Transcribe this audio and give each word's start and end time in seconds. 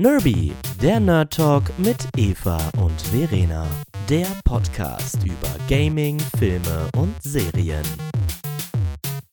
Nerby, 0.00 0.54
der 0.80 0.98
Nerd 0.98 1.34
Talk 1.34 1.78
mit 1.78 2.08
Eva 2.16 2.56
und 2.82 2.98
Verena. 3.02 3.66
Der 4.08 4.26
Podcast 4.46 5.22
über 5.26 5.54
Gaming, 5.68 6.18
Filme 6.38 6.88
und 6.96 7.14
Serien. 7.22 7.84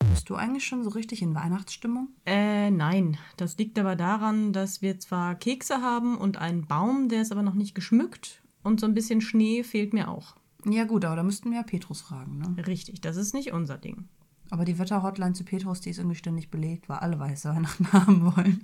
Bist 0.09 0.29
du 0.29 0.35
eigentlich 0.35 0.65
schon 0.65 0.83
so 0.83 0.89
richtig 0.89 1.21
in 1.21 1.33
Weihnachtsstimmung? 1.33 2.09
Äh, 2.25 2.69
nein. 2.69 3.17
Das 3.37 3.57
liegt 3.57 3.79
aber 3.79 3.95
daran, 3.95 4.51
dass 4.51 4.81
wir 4.81 4.99
zwar 4.99 5.35
Kekse 5.35 5.81
haben 5.81 6.17
und 6.17 6.35
einen 6.35 6.67
Baum, 6.67 7.07
der 7.07 7.21
ist 7.21 7.31
aber 7.31 7.43
noch 7.43 7.55
nicht 7.55 7.73
geschmückt. 7.73 8.41
Und 8.61 8.81
so 8.81 8.87
ein 8.87 8.93
bisschen 8.93 9.21
Schnee 9.21 9.63
fehlt 9.63 9.93
mir 9.93 10.09
auch. 10.09 10.35
Ja 10.65 10.83
gut, 10.83 11.05
aber 11.05 11.15
da 11.15 11.23
müssten 11.23 11.49
wir 11.49 11.59
ja 11.59 11.63
Petrus 11.63 12.01
fragen, 12.01 12.39
ne? 12.39 12.67
Richtig, 12.67 12.99
das 12.99 13.15
ist 13.15 13.33
nicht 13.33 13.53
unser 13.53 13.77
Ding. 13.77 14.09
Aber 14.49 14.65
die 14.65 14.79
Wetterhotline 14.79 15.33
zu 15.33 15.43
Petrus, 15.43 15.81
die 15.81 15.89
ist 15.89 15.97
irgendwie 15.97 16.15
ständig 16.15 16.49
belegt, 16.49 16.89
weil 16.89 16.97
alle 16.97 17.19
weiße 17.19 17.49
Weihnachten 17.55 17.91
haben 17.91 18.35
wollen. 18.35 18.63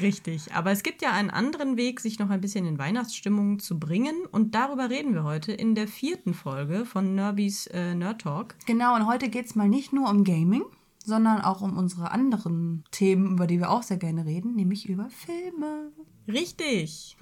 Richtig, 0.00 0.52
aber 0.54 0.70
es 0.70 0.82
gibt 0.82 1.02
ja 1.02 1.12
einen 1.12 1.30
anderen 1.30 1.76
Weg, 1.76 2.00
sich 2.00 2.18
noch 2.18 2.30
ein 2.30 2.40
bisschen 2.40 2.66
in 2.66 2.78
Weihnachtsstimmung 2.78 3.58
zu 3.58 3.78
bringen. 3.78 4.14
Und 4.30 4.54
darüber 4.54 4.90
reden 4.90 5.14
wir 5.14 5.24
heute 5.24 5.52
in 5.52 5.74
der 5.74 5.88
vierten 5.88 6.34
Folge 6.34 6.84
von 6.84 7.14
Nerbys 7.14 7.66
äh, 7.68 7.94
Nerd 7.94 8.22
Talk. 8.22 8.54
Genau, 8.66 8.94
und 8.94 9.06
heute 9.06 9.28
geht 9.28 9.46
es 9.46 9.54
mal 9.54 9.68
nicht 9.68 9.92
nur 9.92 10.08
um 10.10 10.24
Gaming, 10.24 10.64
sondern 11.04 11.40
auch 11.40 11.60
um 11.60 11.76
unsere 11.76 12.10
anderen 12.10 12.84
Themen, 12.90 13.32
über 13.32 13.46
die 13.46 13.58
wir 13.58 13.70
auch 13.70 13.82
sehr 13.82 13.98
gerne 13.98 14.24
reden, 14.24 14.54
nämlich 14.54 14.88
über 14.88 15.08
Filme. 15.10 15.92
Richtig. 16.26 17.16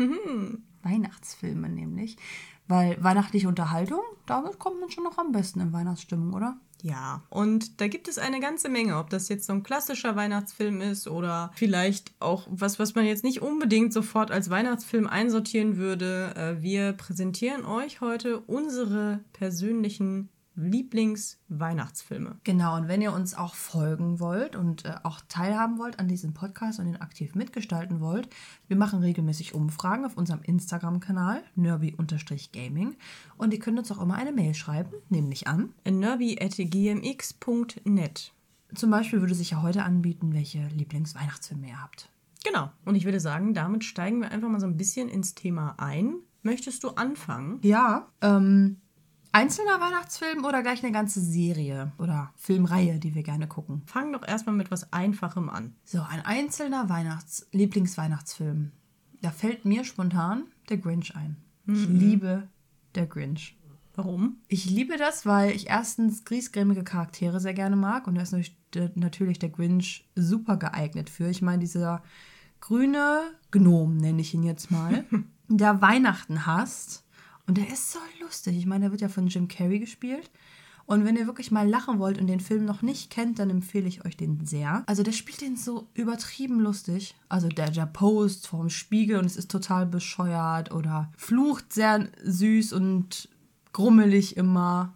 Weihnachtsfilme 0.82 1.68
nämlich. 1.68 2.16
Weil 2.68 3.02
weihnachtliche 3.02 3.48
Unterhaltung, 3.48 4.00
damit 4.26 4.58
kommt 4.58 4.80
man 4.80 4.90
schon 4.90 5.04
noch 5.04 5.18
am 5.18 5.32
besten 5.32 5.60
in 5.60 5.72
Weihnachtsstimmung, 5.72 6.32
oder? 6.32 6.56
Ja, 6.82 7.22
und 7.30 7.80
da 7.80 7.86
gibt 7.86 8.08
es 8.08 8.18
eine 8.18 8.40
ganze 8.40 8.68
Menge, 8.68 8.98
ob 8.98 9.08
das 9.08 9.28
jetzt 9.28 9.46
so 9.46 9.52
ein 9.52 9.62
klassischer 9.62 10.16
Weihnachtsfilm 10.16 10.80
ist 10.80 11.06
oder 11.06 11.52
vielleicht 11.54 12.12
auch 12.18 12.48
was, 12.50 12.80
was 12.80 12.96
man 12.96 13.04
jetzt 13.04 13.22
nicht 13.22 13.40
unbedingt 13.40 13.92
sofort 13.92 14.32
als 14.32 14.50
Weihnachtsfilm 14.50 15.06
einsortieren 15.06 15.76
würde. 15.76 16.34
Äh, 16.36 16.62
Wir 16.62 16.92
präsentieren 16.92 17.64
euch 17.64 18.00
heute 18.00 18.40
unsere 18.40 19.20
persönlichen 19.32 20.28
Lieblings-Weihnachtsfilme. 20.54 22.36
Genau, 22.44 22.76
und 22.76 22.88
wenn 22.88 23.00
ihr 23.00 23.12
uns 23.12 23.34
auch 23.34 23.54
folgen 23.54 24.20
wollt 24.20 24.54
und 24.56 24.84
äh, 24.84 24.96
auch 25.02 25.20
teilhaben 25.28 25.78
wollt 25.78 25.98
an 25.98 26.08
diesem 26.08 26.34
Podcast 26.34 26.78
und 26.78 26.86
ihn 26.86 26.96
aktiv 26.96 27.34
mitgestalten 27.34 28.00
wollt, 28.00 28.28
wir 28.68 28.76
machen 28.76 29.00
regelmäßig 29.00 29.54
Umfragen 29.54 30.04
auf 30.04 30.16
unserem 30.16 30.42
Instagram-Kanal, 30.42 31.42
nerby-gaming. 31.56 32.96
Und 33.38 33.54
ihr 33.54 33.60
könnt 33.60 33.78
uns 33.78 33.90
auch 33.90 34.02
immer 34.02 34.16
eine 34.16 34.32
Mail 34.32 34.54
schreiben, 34.54 34.92
nämlich 35.08 35.46
an. 35.46 35.72
nerby.gmx.net. 35.84 36.72
Zum 38.74 38.90
Beispiel 38.90 39.20
würde 39.20 39.34
sich 39.34 39.50
ja 39.50 39.62
heute 39.62 39.84
anbieten, 39.84 40.32
welche 40.32 40.66
Lieblings-Weihnachtsfilme 40.68 41.68
ihr 41.68 41.82
habt. 41.82 42.10
Genau. 42.44 42.70
Und 42.84 42.94
ich 42.94 43.04
würde 43.04 43.20
sagen, 43.20 43.54
damit 43.54 43.84
steigen 43.84 44.20
wir 44.20 44.30
einfach 44.30 44.48
mal 44.48 44.60
so 44.60 44.66
ein 44.66 44.76
bisschen 44.76 45.08
ins 45.08 45.34
Thema 45.34 45.74
ein. 45.78 46.16
Möchtest 46.42 46.82
du 46.84 46.90
anfangen? 46.90 47.60
Ja, 47.62 48.08
ähm, 48.20 48.81
einzelner 49.32 49.80
Weihnachtsfilm 49.80 50.44
oder 50.44 50.62
gleich 50.62 50.82
eine 50.82 50.92
ganze 50.92 51.20
Serie 51.20 51.92
oder 51.98 52.32
Filmreihe, 52.36 52.98
die 52.98 53.14
wir 53.14 53.22
gerne 53.22 53.48
gucken? 53.48 53.82
Fang 53.86 54.12
doch 54.12 54.26
erstmal 54.26 54.54
mit 54.54 54.70
was 54.70 54.92
Einfachem 54.92 55.48
an. 55.48 55.74
So, 55.84 56.02
ein 56.02 56.24
einzelner 56.24 56.88
Weihnachts 56.88 57.48
Lieblingsweihnachtsfilm. 57.52 58.72
Da 59.20 59.30
fällt 59.30 59.64
mir 59.64 59.84
spontan 59.84 60.44
der 60.68 60.78
Grinch 60.78 61.16
ein. 61.16 61.36
Ich 61.66 61.86
liebe 61.88 62.48
der 62.94 63.06
Grinch. 63.06 63.56
Warum? 63.94 64.38
Ich 64.48 64.64
liebe 64.66 64.96
das, 64.96 65.26
weil 65.26 65.50
ich 65.52 65.68
erstens 65.68 66.24
griesgrämige 66.24 66.82
Charaktere 66.82 67.40
sehr 67.40 67.54
gerne 67.54 67.76
mag 67.76 68.06
und 68.06 68.14
da 68.14 68.22
ist 68.22 68.32
natürlich 68.32 68.56
der, 68.72 68.90
natürlich 68.94 69.38
der 69.38 69.50
Grinch 69.50 70.08
super 70.14 70.56
geeignet 70.56 71.10
für. 71.10 71.28
Ich 71.28 71.42
meine, 71.42 71.60
dieser 71.60 72.02
grüne 72.60 73.20
Gnom, 73.50 73.96
nenne 73.98 74.22
ich 74.22 74.32
ihn 74.32 74.44
jetzt 74.44 74.70
mal, 74.70 75.04
der 75.48 75.82
Weihnachten 75.82 76.46
hasst 76.46 77.01
und 77.46 77.58
der 77.58 77.68
ist 77.68 77.92
so 77.92 77.98
lustig. 78.20 78.56
Ich 78.56 78.66
meine, 78.66 78.84
der 78.84 78.90
wird 78.92 79.00
ja 79.00 79.08
von 79.08 79.26
Jim 79.26 79.48
Carrey 79.48 79.78
gespielt. 79.78 80.30
Und 80.84 81.04
wenn 81.04 81.16
ihr 81.16 81.26
wirklich 81.26 81.50
mal 81.50 81.68
lachen 81.68 81.98
wollt 81.98 82.18
und 82.18 82.26
den 82.26 82.40
Film 82.40 82.64
noch 82.64 82.82
nicht 82.82 83.10
kennt, 83.10 83.38
dann 83.38 83.50
empfehle 83.50 83.86
ich 83.86 84.04
euch 84.04 84.16
den 84.16 84.44
sehr. 84.44 84.82
Also 84.86 85.02
der 85.02 85.12
spielt 85.12 85.40
den 85.40 85.56
so 85.56 85.86
übertrieben 85.94 86.60
lustig. 86.60 87.14
Also 87.28 87.48
der, 87.48 87.70
der 87.70 87.86
post 87.86 88.48
vorm 88.48 88.68
Spiegel 88.68 89.18
und 89.18 89.24
es 89.24 89.36
ist 89.36 89.50
total 89.50 89.86
bescheuert 89.86 90.72
oder 90.72 91.10
flucht 91.16 91.72
sehr 91.72 92.08
süß 92.24 92.72
und 92.72 93.28
grummelig 93.72 94.36
immer. 94.36 94.92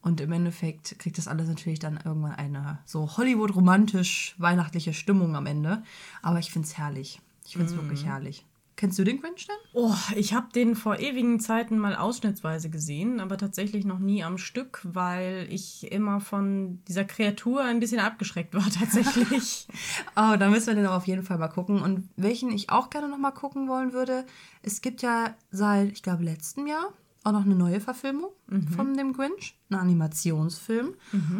Und 0.00 0.20
im 0.20 0.32
Endeffekt 0.32 0.98
kriegt 0.98 1.18
das 1.18 1.28
alles 1.28 1.48
natürlich 1.48 1.78
dann 1.78 2.00
irgendwann 2.04 2.32
eine 2.32 2.78
so 2.84 3.16
Hollywood-romantisch 3.16 4.34
weihnachtliche 4.38 4.92
Stimmung 4.92 5.36
am 5.36 5.46
Ende. 5.46 5.82
Aber 6.22 6.38
ich 6.38 6.50
finde 6.50 6.66
es 6.66 6.78
herrlich. 6.78 7.20
Ich 7.46 7.52
finde 7.52 7.66
es 7.66 7.76
wirklich 7.76 8.04
herrlich. 8.04 8.44
Kennst 8.78 8.96
du 8.96 9.02
den 9.02 9.20
Grinch 9.20 9.48
denn? 9.48 9.56
Oh, 9.72 9.92
ich 10.14 10.34
habe 10.34 10.52
den 10.54 10.76
vor 10.76 11.00
ewigen 11.00 11.40
Zeiten 11.40 11.78
mal 11.78 11.96
ausschnittsweise 11.96 12.70
gesehen, 12.70 13.18
aber 13.18 13.36
tatsächlich 13.36 13.84
noch 13.84 13.98
nie 13.98 14.22
am 14.22 14.38
Stück, 14.38 14.82
weil 14.84 15.48
ich 15.50 15.90
immer 15.90 16.20
von 16.20 16.78
dieser 16.86 17.04
Kreatur 17.04 17.64
ein 17.64 17.80
bisschen 17.80 17.98
abgeschreckt 17.98 18.54
war 18.54 18.70
tatsächlich. 18.78 19.66
Oh, 20.16 20.36
da 20.38 20.48
müssen 20.48 20.68
wir 20.68 20.74
den 20.74 20.86
aber 20.86 20.96
auf 20.96 21.06
jeden 21.06 21.24
Fall 21.24 21.38
mal 21.38 21.48
gucken. 21.48 21.82
Und 21.82 22.08
welchen 22.16 22.50
ich 22.50 22.70
auch 22.70 22.90
gerne 22.90 23.08
noch 23.08 23.18
mal 23.18 23.32
gucken 23.32 23.68
wollen 23.68 23.92
würde, 23.92 24.24
es 24.62 24.80
gibt 24.80 25.02
ja 25.02 25.34
seit, 25.50 25.92
ich 25.92 26.02
glaube, 26.02 26.22
letztem 26.22 26.66
Jahr 26.66 26.92
auch 27.24 27.32
noch 27.32 27.44
eine 27.44 27.54
neue 27.54 27.80
Verfilmung 27.80 28.30
von 28.74 28.96
dem 28.96 29.12
Grinch, 29.12 29.58
ein 29.70 29.74
Animationsfilm. 29.74 30.94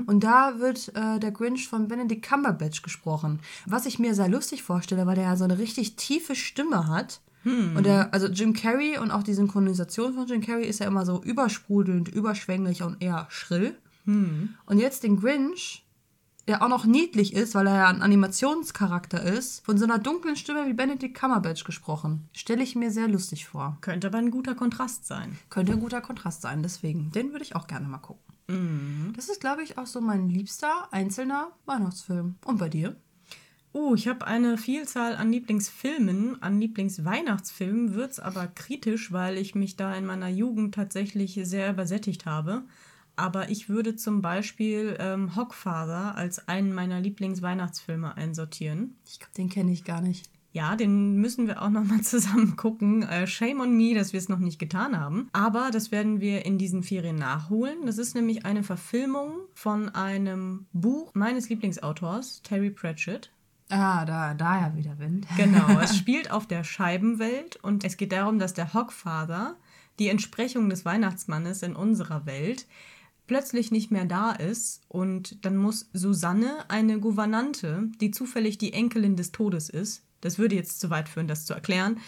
Und 0.07 0.25
da 0.25 0.59
wird 0.59 0.93
äh, 0.95 1.19
der 1.19 1.31
Grinch 1.31 1.69
von 1.69 1.89
Benedict 1.89 2.29
Cumberbatch 2.29 2.83
gesprochen. 2.83 3.41
Was 3.65 3.87
ich 3.87 3.99
mir 3.99 4.15
sehr 4.15 4.29
lustig 4.29 4.63
vorstelle, 4.63 5.07
weil 5.07 5.15
der 5.15 5.25
ja 5.25 5.37
so 5.37 5.45
eine 5.45 5.59
richtig 5.59 5.97
tiefe 5.97 6.35
Stimme 6.35 6.89
hat. 6.89 7.21
Und 7.77 7.85
der, 7.87 8.13
also 8.13 8.27
Jim 8.29 8.53
Carrey 8.53 8.99
und 8.99 9.11
auch 9.11 9.23
die 9.23 9.35
Synchronisation 9.35 10.15
von 10.15 10.27
Jim 10.27 10.41
Carrey 10.41 10.67
ist 10.67 10.81
ja 10.81 10.87
immer 10.87 11.05
so 11.07 11.23
übersprudelnd, 11.23 12.09
überschwänglich 12.09 12.83
und 12.83 13.03
eher 13.03 13.27
schrill. 13.31 13.77
Und 14.67 14.79
jetzt 14.79 15.03
den 15.03 15.21
Grinch, 15.21 15.85
der 16.47 16.63
auch 16.63 16.69
noch 16.69 16.87
niedlich 16.87 17.35
ist, 17.35 17.55
weil 17.55 17.67
er 17.67 17.75
ja 17.75 17.89
ein 17.89 18.01
Animationscharakter 18.01 19.23
ist, 19.23 19.65
von 19.67 19.77
so 19.77 19.85
einer 19.85 19.99
dunklen 19.99 20.35
Stimme 20.35 20.67
wie 20.67 20.73
Benedict 20.73 21.15
Cumberbatch 21.15 21.65
gesprochen. 21.65 22.29
Stelle 22.33 22.63
ich 22.63 22.75
mir 22.75 22.91
sehr 22.91 23.07
lustig 23.07 23.45
vor. 23.47 23.77
Könnte 23.83 24.07
aber 24.07 24.17
ein 24.17 24.31
guter 24.31 24.55
Kontrast 24.55 25.07
sein. 25.07 25.37
Könnte 25.51 25.73
ein 25.73 25.81
guter 25.81 26.01
Kontrast 26.01 26.41
sein, 26.41 26.63
deswegen. 26.63 27.11
Den 27.13 27.33
würde 27.33 27.45
ich 27.45 27.55
auch 27.55 27.67
gerne 27.67 27.87
mal 27.87 27.99
gucken. 27.99 28.25
Das 29.15 29.29
ist, 29.29 29.41
glaube 29.41 29.63
ich, 29.63 29.77
auch 29.77 29.87
so 29.87 30.01
mein 30.01 30.31
liebster 30.31 30.89
einzelner 30.91 31.49
Weihnachtsfilm. 31.67 32.37
Und 32.47 32.57
bei 32.57 32.71
dir? 32.71 32.97
Uh, 33.79 33.95
ich 33.95 34.09
habe 34.09 34.27
eine 34.27 34.59
Vielzahl 34.59 35.15
an 35.15 35.31
Lieblingsfilmen, 35.31 36.43
an 36.43 36.61
Lieblingsweihnachtsfilmen, 36.61 37.95
wird's 37.95 38.19
aber 38.19 38.49
kritisch, 38.49 39.13
weil 39.13 39.39
ich 39.39 39.55
mich 39.55 39.77
da 39.77 39.95
in 39.95 40.05
meiner 40.05 40.29
Jugend 40.29 40.75
tatsächlich 40.75 41.39
sehr 41.45 41.71
übersättigt 41.71 42.27
habe. 42.27 42.63
Aber 43.15 43.51
ich 43.51 43.69
würde 43.69 43.95
zum 43.95 44.21
Beispiel 44.21 44.97
ähm, 44.99 45.37
Hockfather 45.37 46.17
als 46.17 46.49
einen 46.49 46.75
meiner 46.75 47.01
Lieblingsweihnachtsfilme 47.01 48.17
einsortieren. 48.17 48.97
Ich 49.07 49.21
glaube, 49.21 49.35
den 49.37 49.49
kenne 49.49 49.71
ich 49.71 49.85
gar 49.85 50.01
nicht. 50.01 50.29
Ja, 50.51 50.75
den 50.75 51.15
müssen 51.19 51.47
wir 51.47 51.63
auch 51.63 51.71
nochmal 51.71 52.01
zusammen 52.03 52.57
gucken. 52.57 53.05
Äh, 53.05 53.29
shame 53.29 53.61
on 53.61 53.77
me, 53.77 53.95
dass 53.95 54.13
wir 54.13 54.19
es 54.19 54.29
noch 54.29 54.41
nicht 54.41 54.59
getan 54.59 54.99
haben. 54.99 55.29
Aber 55.33 55.71
das 55.73 55.93
werden 55.93 56.21
wir 56.21 56.45
in 56.45 56.59
diesen 56.59 56.83
Ferien 56.83 57.15
nachholen. 57.17 57.87
Das 57.87 57.99
ist 57.99 58.17
nämlich 58.17 58.45
eine 58.45 58.65
Verfilmung 58.65 59.39
von 59.55 59.89
einem 59.91 60.67
Buch 60.73 61.15
meines 61.15 61.49
Lieblingsautors, 61.49 62.43
Terry 62.43 62.71
Pratchett. 62.71 63.31
Ah, 63.71 64.05
da, 64.05 64.35
da 64.35 64.61
ja 64.61 64.77
wieder 64.77 64.99
Wind. 64.99 65.27
Genau, 65.37 65.79
es 65.81 65.97
spielt 65.97 66.31
auf 66.31 66.47
der 66.47 66.65
Scheibenwelt 66.65 67.57
und 67.57 67.85
es 67.85 67.97
geht 67.97 68.13
darum, 68.13 68.39
dass 68.39 68.55
der 68.55 68.73
Hockfather, 68.75 69.57
die 69.99 70.09
Entsprechung 70.09 70.71
des 70.71 70.85
Weihnachtsmannes 70.85 71.63
in 71.63 71.77
unserer 71.77 72.25
Welt, 72.25 72.67
plötzlich 73.27 73.71
nicht 73.71 73.91
mehr 73.91 74.07
da 74.07 74.33
ist 74.33 74.83
und 74.89 75.45
dann 75.45 75.57
muss 75.57 75.91
Susanne, 75.93 76.65
eine 76.69 76.99
Gouvernante, 76.99 77.91
die 78.01 78.11
zufällig 78.11 78.57
die 78.59 78.73
Enkelin 78.73 79.17
des 79.17 79.33
Todes 79.33 79.69
ist, 79.69 80.03
das 80.23 80.39
würde 80.39 80.57
jetzt 80.57 80.81
zu 80.81 80.91
weit 80.91 81.09
führen, 81.09 81.29
das 81.29 81.45
zu 81.45 81.53
erklären, 81.53 81.99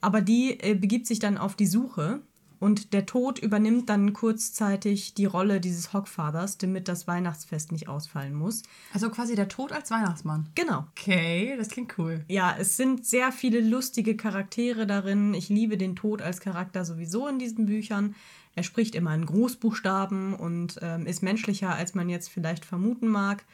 aber 0.00 0.20
die 0.20 0.60
äh, 0.60 0.74
begibt 0.74 1.06
sich 1.06 1.18
dann 1.18 1.38
auf 1.38 1.56
die 1.56 1.66
Suche 1.66 2.20
und 2.60 2.92
der 2.92 3.06
Tod 3.06 3.38
übernimmt 3.38 3.88
dann 3.88 4.12
kurzzeitig 4.12 5.14
die 5.14 5.26
Rolle 5.26 5.60
dieses 5.60 5.92
Hockfathers, 5.92 6.58
damit 6.58 6.88
das 6.88 7.06
Weihnachtsfest 7.06 7.72
nicht 7.72 7.88
ausfallen 7.88 8.34
muss. 8.34 8.62
Also 8.92 9.10
quasi 9.10 9.34
der 9.34 9.48
Tod 9.48 9.72
als 9.72 9.90
Weihnachtsmann. 9.90 10.48
Genau. 10.54 10.84
Okay, 10.90 11.54
das 11.56 11.68
klingt 11.68 11.96
cool. 11.98 12.24
Ja, 12.28 12.56
es 12.58 12.76
sind 12.76 13.06
sehr 13.06 13.32
viele 13.32 13.60
lustige 13.60 14.16
Charaktere 14.16 14.86
darin. 14.86 15.34
Ich 15.34 15.48
liebe 15.48 15.76
den 15.76 15.96
Tod 15.96 16.22
als 16.22 16.40
Charakter 16.40 16.84
sowieso 16.84 17.28
in 17.28 17.38
diesen 17.38 17.66
Büchern. 17.66 18.14
Er 18.54 18.64
spricht 18.64 18.96
immer 18.96 19.14
in 19.14 19.24
Großbuchstaben 19.24 20.34
und 20.34 20.80
ähm, 20.82 21.06
ist 21.06 21.22
menschlicher, 21.22 21.74
als 21.74 21.94
man 21.94 22.08
jetzt 22.08 22.28
vielleicht 22.28 22.64
vermuten 22.64 23.06
mag. 23.06 23.44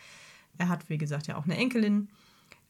Er 0.56 0.68
hat, 0.68 0.88
wie 0.88 0.98
gesagt, 0.98 1.26
ja 1.26 1.36
auch 1.36 1.44
eine 1.44 1.56
Enkelin. 1.56 2.08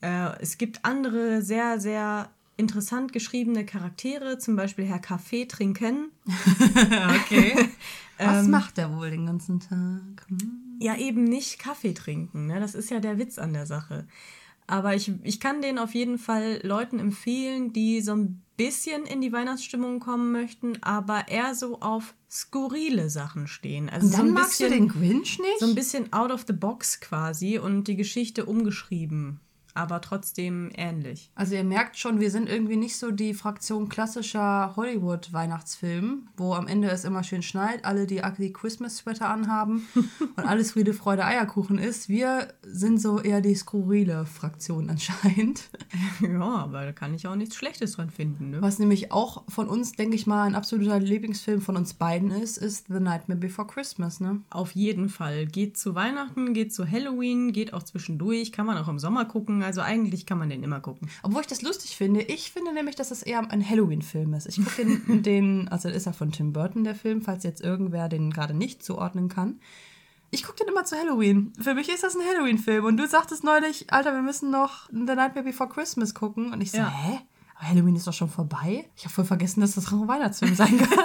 Äh, 0.01 0.31
es 0.41 0.59
gibt 0.59 0.85
andere 0.85 1.43
sehr, 1.43 1.79
sehr 1.79 2.29
interessant 2.56 3.12
geschriebene 3.12 3.65
Charaktere, 3.65 4.39
zum 4.39 4.56
Beispiel 4.56 4.85
Herr 4.85 4.99
Kaffee 4.99 5.47
trinken. 5.47 6.11
okay. 6.27 7.69
Was 8.19 8.47
macht 8.47 8.79
er 8.79 8.97
wohl 8.97 9.11
den 9.11 9.27
ganzen 9.27 9.61
Tag? 9.61 10.27
Hm. 10.29 10.79
Ja, 10.81 10.97
eben 10.97 11.25
nicht 11.25 11.59
Kaffee 11.59 11.95
trinken. 11.95 12.47
Ne? 12.47 12.61
Das 12.61 12.75
ist 12.75 12.91
ja 12.91 13.01
der 13.01 13.19
Witz 13.19 13.39
an 13.39 13.53
der 13.53 13.67
Sache. 13.67 14.06
Aber 14.67 14.95
ich, 14.95 15.12
ich 15.23 15.41
kann 15.41 15.61
den 15.61 15.79
auf 15.79 15.95
jeden 15.95 16.19
Fall 16.19 16.61
Leuten 16.62 16.99
empfehlen, 16.99 17.73
die 17.73 18.01
so 18.01 18.15
ein 18.15 18.43
bisschen 18.56 19.05
in 19.05 19.21
die 19.21 19.33
Weihnachtsstimmung 19.33 20.01
kommen 20.01 20.33
möchten, 20.33 20.83
aber 20.83 21.29
eher 21.29 21.55
so 21.55 21.81
auf 21.81 22.15
skurrile 22.31 23.11
Sachen 23.11 23.47
stehen. 23.47 23.91
Also 23.91 24.06
Und 24.06 24.15
dann 24.15 24.27
so 24.29 24.33
magst 24.33 24.61
du 24.61 24.65
bisschen, 24.65 24.89
den 24.89 24.89
Grinch 24.89 25.39
nicht? 25.39 25.59
so 25.59 25.67
ein 25.67 25.75
bisschen 25.75 26.12
out 26.12 26.31
of 26.31 26.45
the 26.47 26.53
box 26.53 27.01
quasi 27.01 27.59
und 27.59 27.89
die 27.89 27.97
Geschichte 27.97 28.47
umgeschrieben, 28.47 29.41
aber 29.75 30.00
trotzdem 30.00 30.71
ähnlich. 30.76 31.31
Also 31.35 31.55
ihr 31.56 31.65
merkt 31.65 31.99
schon, 31.99 32.21
wir 32.21 32.31
sind 32.31 32.49
irgendwie 32.49 32.76
nicht 32.76 32.97
so 32.97 33.11
die 33.11 33.35
Fraktion 33.35 33.88
klassischer 33.88 34.75
Hollywood-Weihnachtsfilm, 34.76 36.29
wo 36.37 36.55
am 36.55 36.69
Ende 36.69 36.88
es 36.88 37.05
immer 37.05 37.25
schön 37.25 37.43
schneit, 37.43 37.85
alle 37.85 38.06
die 38.06 38.23
ugly 38.23 38.53
Christmas-Sweater 38.53 39.29
anhaben 39.29 39.87
und 40.37 40.44
alles 40.47 40.73
Friede, 40.73 40.94
Freude, 40.94 41.25
Eierkuchen 41.25 41.79
ist. 41.79 42.09
Wir 42.09 42.49
sind 42.62 43.00
so 43.00 43.21
eher 43.21 43.41
die 43.41 43.55
skurrile 43.55 44.26
Fraktion 44.26 44.88
anscheinend. 44.91 45.69
Ja, 46.20 46.41
aber 46.41 46.85
da 46.85 46.93
kann 46.93 47.15
ich 47.15 47.27
auch 47.27 47.35
nichts 47.35 47.56
Schlechtes 47.56 47.93
dran 47.93 48.11
finden. 48.11 48.50
Ne? 48.50 48.62
Was 48.62 48.79
nämlich 48.79 49.12
auch 49.12 49.44
von 49.49 49.69
uns, 49.69 49.93
denke 49.93 50.17
ich 50.17 50.27
mal, 50.27 50.44
ein 50.44 50.55
absoluter 50.55 50.99
Lieblingsfilm 50.99 51.61
von 51.61 51.77
uns 51.77 51.94
beiden 51.94 52.31
ist, 52.31 52.56
ist 52.56 52.87
The 52.88 53.00
Nightmare 53.00 53.38
Before 53.38 53.67
Christmas, 53.67 54.20
ne? 54.20 54.41
Auf 54.50 54.73
jeden 54.73 55.09
Fall. 55.09 55.47
Geht 55.47 55.77
zu 55.77 55.94
Weihnachten, 55.94 56.55
geht 56.55 56.73
zu 56.73 56.91
Halloween, 56.91 57.53
geht 57.53 57.73
auch 57.75 57.82
zwischendurch, 57.82 58.53
kann 58.53 58.67
man 58.67 58.79
auch 58.79 58.88
im 58.88 58.99
Sommer 58.99 59.25
gucken. 59.25 59.62
Also 59.65 59.81
eigentlich 59.81 60.27
kann 60.27 60.39
man 60.39 60.49
den 60.51 60.63
immer 60.63 60.81
gucken. 60.81 61.09
Obwohl 61.23 61.41
ich 61.41 61.47
das 61.47 61.63
lustig 61.63 61.97
finde. 61.97 62.23
Ich 62.23 62.51
finde 62.53 62.73
nämlich, 62.73 62.97
dass 62.97 63.11
es 63.11 63.23
eher 63.23 63.41
ein 63.51 63.69
Halloween-Film 63.69 64.35
ist. 64.35 64.47
Ich 64.47 64.57
gucke 64.65 64.85
den, 64.85 65.23
den, 65.23 65.69
also 65.69 65.89
ist 65.89 66.07
ja 66.07 66.13
von 66.13 66.31
Tim 66.33 66.53
Burton 66.53 66.85
der 66.85 66.95
Film, 66.95 67.23
falls 67.23 67.43
jetzt 67.45 67.61
irgendwer 67.63 68.09
den 68.09 68.31
gerade 68.31 68.55
nicht 68.55 68.83
zuordnen 68.85 69.29
kann. 69.29 69.61
Ich 70.31 70.43
gucke 70.43 70.59
den 70.59 70.69
immer 70.69 70.85
zu 70.85 70.97
Halloween. 70.97 71.53
Für 71.61 71.75
mich 71.75 71.89
ist 71.89 72.03
das 72.03 72.17
ein 72.17 72.23
Halloween-Film. 72.27 72.85
Und 72.85 72.97
du 72.97 73.07
sagtest 73.07 73.45
neulich, 73.45 73.93
Alter, 73.93 74.13
wir 74.15 74.23
müssen 74.23 74.51
noch 74.51 74.89
The 74.91 75.15
Nightmare 75.15 75.45
Before 75.45 75.69
Christmas 75.69 76.13
gucken. 76.15 76.53
Und 76.53 76.61
ich 76.61 76.73
so, 76.73 76.79
Ja. 76.79 76.89
hä? 76.91 77.21
Aber 77.57 77.69
Halloween 77.69 77.95
ist 77.95 78.07
doch 78.07 78.13
schon 78.13 78.29
vorbei. 78.29 78.89
Ich 78.97 79.05
habe 79.05 79.15
voll 79.15 79.25
vergessen, 79.25 79.61
dass 79.61 79.77
das 79.77 79.87
auch 79.89 79.93
ein 80.03 80.09
Weihnachtsfilm 80.09 80.57
sein 80.57 80.77
kann. 80.79 80.99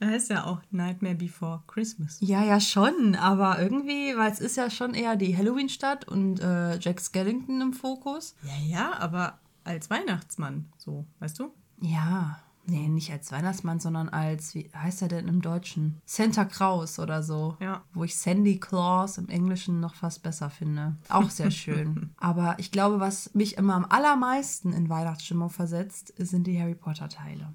Da 0.00 0.10
ist 0.10 0.30
ja 0.30 0.44
auch 0.44 0.60
Nightmare 0.70 1.14
Before 1.14 1.62
Christmas. 1.66 2.18
ja, 2.20 2.44
ja, 2.44 2.60
schon. 2.60 3.14
Aber 3.16 3.60
irgendwie, 3.60 4.16
weil 4.16 4.30
es 4.30 4.40
ist 4.40 4.56
ja 4.56 4.70
schon 4.70 4.94
eher 4.94 5.16
die 5.16 5.36
Halloween-Stadt 5.36 6.06
und 6.06 6.40
äh, 6.40 6.78
Jack 6.78 7.00
Skellington 7.00 7.60
im 7.60 7.72
Fokus. 7.72 8.34
Ja, 8.42 8.78
ja, 8.78 8.98
aber 8.98 9.38
als 9.64 9.90
Weihnachtsmann, 9.90 10.66
so, 10.78 11.04
weißt 11.18 11.38
du? 11.40 11.52
Ja, 11.80 12.38
nee, 12.66 12.88
nicht 12.88 13.10
als 13.10 13.32
Weihnachtsmann, 13.32 13.80
sondern 13.80 14.08
als, 14.08 14.54
wie 14.54 14.70
heißt 14.74 15.02
er 15.02 15.08
denn 15.08 15.28
im 15.28 15.42
Deutschen? 15.42 16.00
Santa 16.04 16.44
Claus 16.44 16.98
oder 16.98 17.22
so. 17.22 17.56
Ja. 17.60 17.82
Wo 17.92 18.04
ich 18.04 18.16
Sandy 18.16 18.58
Claus 18.58 19.18
im 19.18 19.28
Englischen 19.28 19.80
noch 19.80 19.94
fast 19.94 20.22
besser 20.22 20.50
finde. 20.50 20.96
Auch 21.08 21.30
sehr 21.30 21.50
schön. 21.50 22.10
Aber 22.18 22.56
ich 22.58 22.70
glaube, 22.70 23.00
was 23.00 23.34
mich 23.34 23.56
immer 23.56 23.74
am 23.74 23.86
allermeisten 23.86 24.72
in 24.72 24.88
Weihnachtsstimmung 24.88 25.50
versetzt, 25.50 26.14
sind 26.16 26.46
die 26.46 26.60
Harry 26.60 26.74
Potter 26.74 27.08
Teile. 27.08 27.52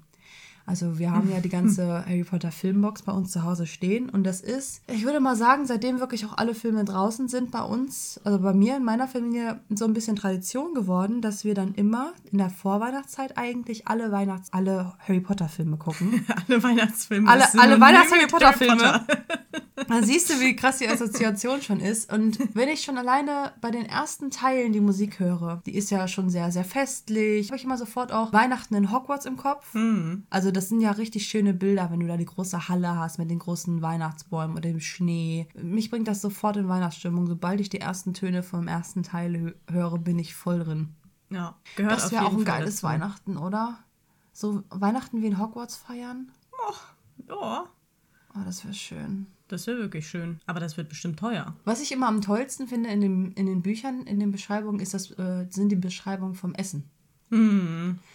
Also 0.66 0.98
wir 0.98 1.10
haben 1.12 1.30
ja 1.30 1.40
die 1.40 1.48
ganze 1.58 2.04
Harry 2.06 2.24
Potter 2.24 2.50
Filmbox 2.50 3.02
bei 3.02 3.12
uns 3.12 3.30
zu 3.32 3.42
Hause 3.42 3.66
stehen 3.66 4.08
und 4.08 4.24
das 4.24 4.40
ist, 4.40 4.80
ich 4.86 5.04
würde 5.04 5.20
mal 5.20 5.36
sagen, 5.36 5.66
seitdem 5.66 6.00
wirklich 6.00 6.24
auch 6.24 6.38
alle 6.38 6.54
Filme 6.54 6.84
draußen 6.84 7.28
sind 7.28 7.50
bei 7.50 7.60
uns, 7.62 8.18
also 8.24 8.38
bei 8.38 8.54
mir 8.54 8.76
in 8.76 8.84
meiner 8.84 9.06
Familie 9.06 9.60
so 9.68 9.84
ein 9.84 9.92
bisschen 9.92 10.16
Tradition 10.16 10.72
geworden, 10.74 11.20
dass 11.20 11.44
wir 11.44 11.54
dann 11.54 11.74
immer 11.74 12.12
in 12.32 12.38
der 12.38 12.48
Vorweihnachtszeit 12.50 13.36
eigentlich 13.36 13.86
alle 13.88 14.10
Weihnachts 14.10 14.52
alle 14.52 14.94
Harry 15.06 15.20
Potter 15.20 15.48
Filme 15.48 15.76
gucken. 15.76 16.24
Alle 16.48 16.62
Weihnachtsfilme. 16.62 17.28
Alle- 17.30 17.42
alle 17.42 17.50
Synonym 17.52 17.80
Weihnachts-Harry 17.80 18.22
mit 18.22 18.30
Potter-Filme. 18.30 18.76
Potter. 18.76 19.06
Dann 19.88 20.04
siehst 20.04 20.30
du, 20.30 20.40
wie 20.40 20.56
krass 20.56 20.78
die 20.78 20.88
Assoziation 20.88 21.62
schon 21.62 21.80
ist. 21.80 22.12
Und 22.12 22.38
wenn 22.54 22.68
ich 22.68 22.82
schon 22.82 22.98
alleine 22.98 23.52
bei 23.60 23.70
den 23.70 23.86
ersten 23.86 24.30
Teilen 24.30 24.72
die 24.72 24.80
Musik 24.80 25.18
höre, 25.20 25.62
die 25.66 25.74
ist 25.74 25.90
ja 25.90 26.06
schon 26.08 26.30
sehr, 26.30 26.50
sehr 26.52 26.64
festlich, 26.64 27.48
habe 27.48 27.56
ich 27.56 27.64
immer 27.64 27.76
sofort 27.78 28.12
auch 28.12 28.32
Weihnachten 28.32 28.74
in 28.74 28.90
Hogwarts 28.92 29.26
im 29.26 29.36
Kopf. 29.36 29.74
Also 30.30 30.50
das 30.50 30.68
sind 30.68 30.80
ja 30.80 30.92
richtig 30.92 31.26
schöne 31.26 31.54
Bilder, 31.54 31.90
wenn 31.90 32.00
du 32.00 32.06
da 32.06 32.16
die 32.16 32.24
große 32.24 32.68
Halle 32.68 32.96
hast 32.96 33.18
mit 33.18 33.30
den 33.30 33.38
großen 33.38 33.82
Weihnachtsbäumen 33.82 34.56
und 34.56 34.64
dem 34.64 34.80
Schnee. 34.80 35.48
Mich 35.54 35.90
bringt 35.90 36.08
das 36.08 36.20
sofort 36.20 36.56
in 36.56 36.68
Weihnachtsstimmung. 36.68 37.26
Sobald 37.26 37.60
ich 37.60 37.68
die 37.68 37.80
ersten 37.80 38.14
Töne 38.14 38.42
vom 38.42 38.68
ersten 38.68 39.02
Teil 39.02 39.34
hö- 39.34 39.72
höre, 39.72 39.98
bin 39.98 40.18
ich 40.18 40.34
voll 40.34 40.58
drin. 40.60 40.94
Ja, 41.30 41.56
gehört 41.76 41.96
Das 41.96 42.12
wäre 42.12 42.24
auch 42.26 42.30
ein 42.32 42.34
Fall 42.36 42.44
geiles 42.44 42.76
dazu. 42.76 42.86
Weihnachten, 42.86 43.36
oder? 43.36 43.78
So 44.32 44.62
Weihnachten 44.70 45.22
wie 45.22 45.26
in 45.26 45.38
Hogwarts 45.38 45.76
feiern? 45.76 46.30
Ja, 47.28 47.64
Oh, 48.36 48.40
das 48.44 48.64
wäre 48.64 48.74
schön. 48.74 49.26
Das 49.48 49.66
wäre 49.66 49.78
wirklich 49.78 50.08
schön. 50.08 50.40
Aber 50.46 50.60
das 50.60 50.76
wird 50.76 50.88
bestimmt 50.88 51.18
teuer. 51.18 51.54
Was 51.64 51.80
ich 51.80 51.92
immer 51.92 52.08
am 52.08 52.20
tollsten 52.20 52.66
finde 52.66 52.90
in, 52.90 53.00
dem, 53.00 53.32
in 53.34 53.46
den 53.46 53.62
Büchern, 53.62 54.02
in 54.06 54.20
den 54.20 54.32
Beschreibungen, 54.32 54.80
ist 54.80 54.94
das, 54.94 55.10
äh, 55.12 55.46
sind 55.50 55.70
die 55.70 55.76
Beschreibungen 55.76 56.34
vom 56.34 56.54
Essen. 56.54 56.90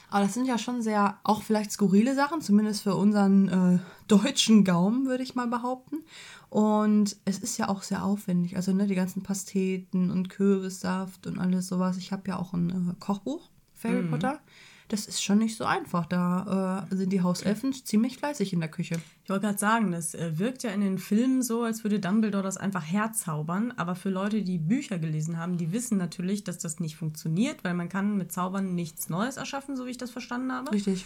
Aber 0.10 0.24
das 0.24 0.34
sind 0.34 0.46
ja 0.46 0.58
schon 0.58 0.82
sehr, 0.82 1.20
auch 1.24 1.44
vielleicht 1.44 1.72
skurrile 1.72 2.16
Sachen, 2.16 2.42
zumindest 2.42 2.84
für 2.84 2.96
unseren 2.96 3.48
äh, 3.50 3.80
deutschen 4.08 4.64
Gaumen, 4.64 5.08
würde 5.08 5.24
ich 5.24 5.36
mal 5.36 5.48
behaupten. 5.48 5.98
Und 6.50 7.16
es 7.26 7.40
ist 7.40 7.58
ja 7.58 7.70
auch 7.70 7.84
sehr 7.84 8.04
aufwendig. 8.04 8.56
Also 8.56 8.72
ne, 8.74 8.88
die 8.88 8.96
ganzen 8.96 9.22
Pasteten 9.22 10.10
und 10.10 10.30
Kürbissaft 10.30 11.28
und 11.28 11.38
alles 11.38 11.68
sowas. 11.68 11.98
Ich 11.98 12.12
habe 12.12 12.28
ja 12.28 12.38
auch 12.38 12.54
ein 12.54 12.70
äh, 12.70 12.96
Kochbuch 13.00 13.50
Harry 13.84 14.04
Potter. 14.04 14.40
Das 14.90 15.06
ist 15.08 15.24
schon 15.24 15.38
nicht 15.38 15.56
so 15.56 15.66
einfach. 15.66 16.08
Da 16.08 16.88
äh, 16.92 16.96
sind 16.96 17.14
die 17.14 17.22
Hauselfen 17.22 17.74
ziemlich 17.74 18.18
fleißig 18.18 18.54
in 18.54 18.60
der 18.60 18.70
Küche. 18.70 19.00
Ich 19.24 19.30
wollte 19.30 19.46
gerade 19.46 19.60
sagen, 19.60 19.92
das 19.92 20.16
äh, 20.16 20.38
wirkt 20.40 20.64
ja 20.64 20.72
in 20.72 20.82
den 20.82 20.98
Filmen 20.98 21.44
so, 21.44 21.62
als 21.62 21.84
würde 21.84 22.00
Dumbledore 22.00 22.44
das 22.44 22.58
einfach 22.58 22.84
herzaubern. 22.84 23.72
Aber 23.78 23.96
für 23.96 24.10
Leute, 24.10 24.42
die 24.42 24.58
Bücher 24.58 24.98
gelesen 24.98 25.38
haben, 25.38 25.58
die 25.58 25.72
wissen 25.72 25.98
natürlich, 26.00 26.44
dass 26.44 26.58
das 26.58 26.80
nicht 26.80 26.96
funktioniert, 26.96 27.64
weil 27.64 27.76
man 27.76 27.88
kann 27.88 28.18
mit 28.18 28.32
Zaubern 28.32 28.74
nichts 28.74 29.10
Neues 29.10 29.38
erschaffen, 29.38 29.78
so 29.78 29.86
wie 29.86 29.92
ich 29.92 29.98
das 29.98 30.10
verstanden 30.10 30.52
habe. 30.52 30.72
Richtig. 30.72 31.06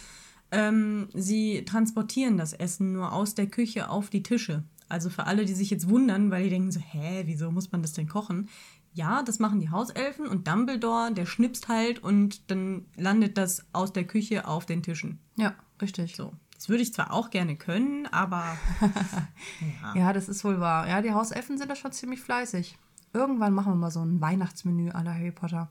Ähm, 0.50 1.08
sie 1.12 1.64
transportieren 1.66 2.38
das 2.38 2.54
Essen 2.54 2.92
nur 2.92 3.12
aus 3.12 3.34
der 3.34 3.48
Küche 3.48 3.90
auf 3.90 4.08
die 4.08 4.22
Tische. 4.22 4.64
Also 4.88 5.10
für 5.10 5.26
alle, 5.26 5.44
die 5.44 5.54
sich 5.54 5.70
jetzt 5.70 5.88
wundern, 5.88 6.30
weil 6.30 6.44
die 6.44 6.50
denken 6.50 6.70
so, 6.70 6.80
hä, 6.80 7.24
wieso 7.26 7.50
muss 7.50 7.72
man 7.72 7.82
das 7.82 7.92
denn 7.92 8.08
kochen? 8.08 8.48
Ja, 8.94 9.22
das 9.22 9.38
machen 9.40 9.60
die 9.60 9.70
Hauselfen 9.70 10.26
und 10.26 10.46
Dumbledore, 10.48 11.12
der 11.12 11.26
schnipst 11.26 11.68
halt 11.68 11.98
und 12.02 12.50
dann 12.50 12.86
landet 12.96 13.36
das 13.36 13.66
aus 13.72 13.92
der 13.92 14.04
Küche 14.04 14.46
auf 14.46 14.66
den 14.66 14.82
Tischen. 14.82 15.18
Ja, 15.36 15.54
richtig. 15.82 16.16
So. 16.16 16.32
Das 16.54 16.68
würde 16.68 16.82
ich 16.82 16.94
zwar 16.94 17.12
auch 17.12 17.30
gerne 17.30 17.56
können, 17.56 18.06
aber 18.06 18.56
Ja, 19.94 20.12
das 20.12 20.28
ist 20.28 20.44
wohl 20.44 20.60
wahr. 20.60 20.88
Ja, 20.88 21.02
die 21.02 21.12
Hauselfen 21.12 21.58
sind 21.58 21.70
da 21.70 21.76
schon 21.76 21.92
ziemlich 21.92 22.20
fleißig. 22.20 22.78
Irgendwann 23.12 23.52
machen 23.52 23.72
wir 23.72 23.76
mal 23.76 23.90
so 23.92 24.00
ein 24.00 24.20
Weihnachtsmenü 24.20 24.90
la 24.90 25.04
Harry 25.04 25.30
Potter. 25.30 25.68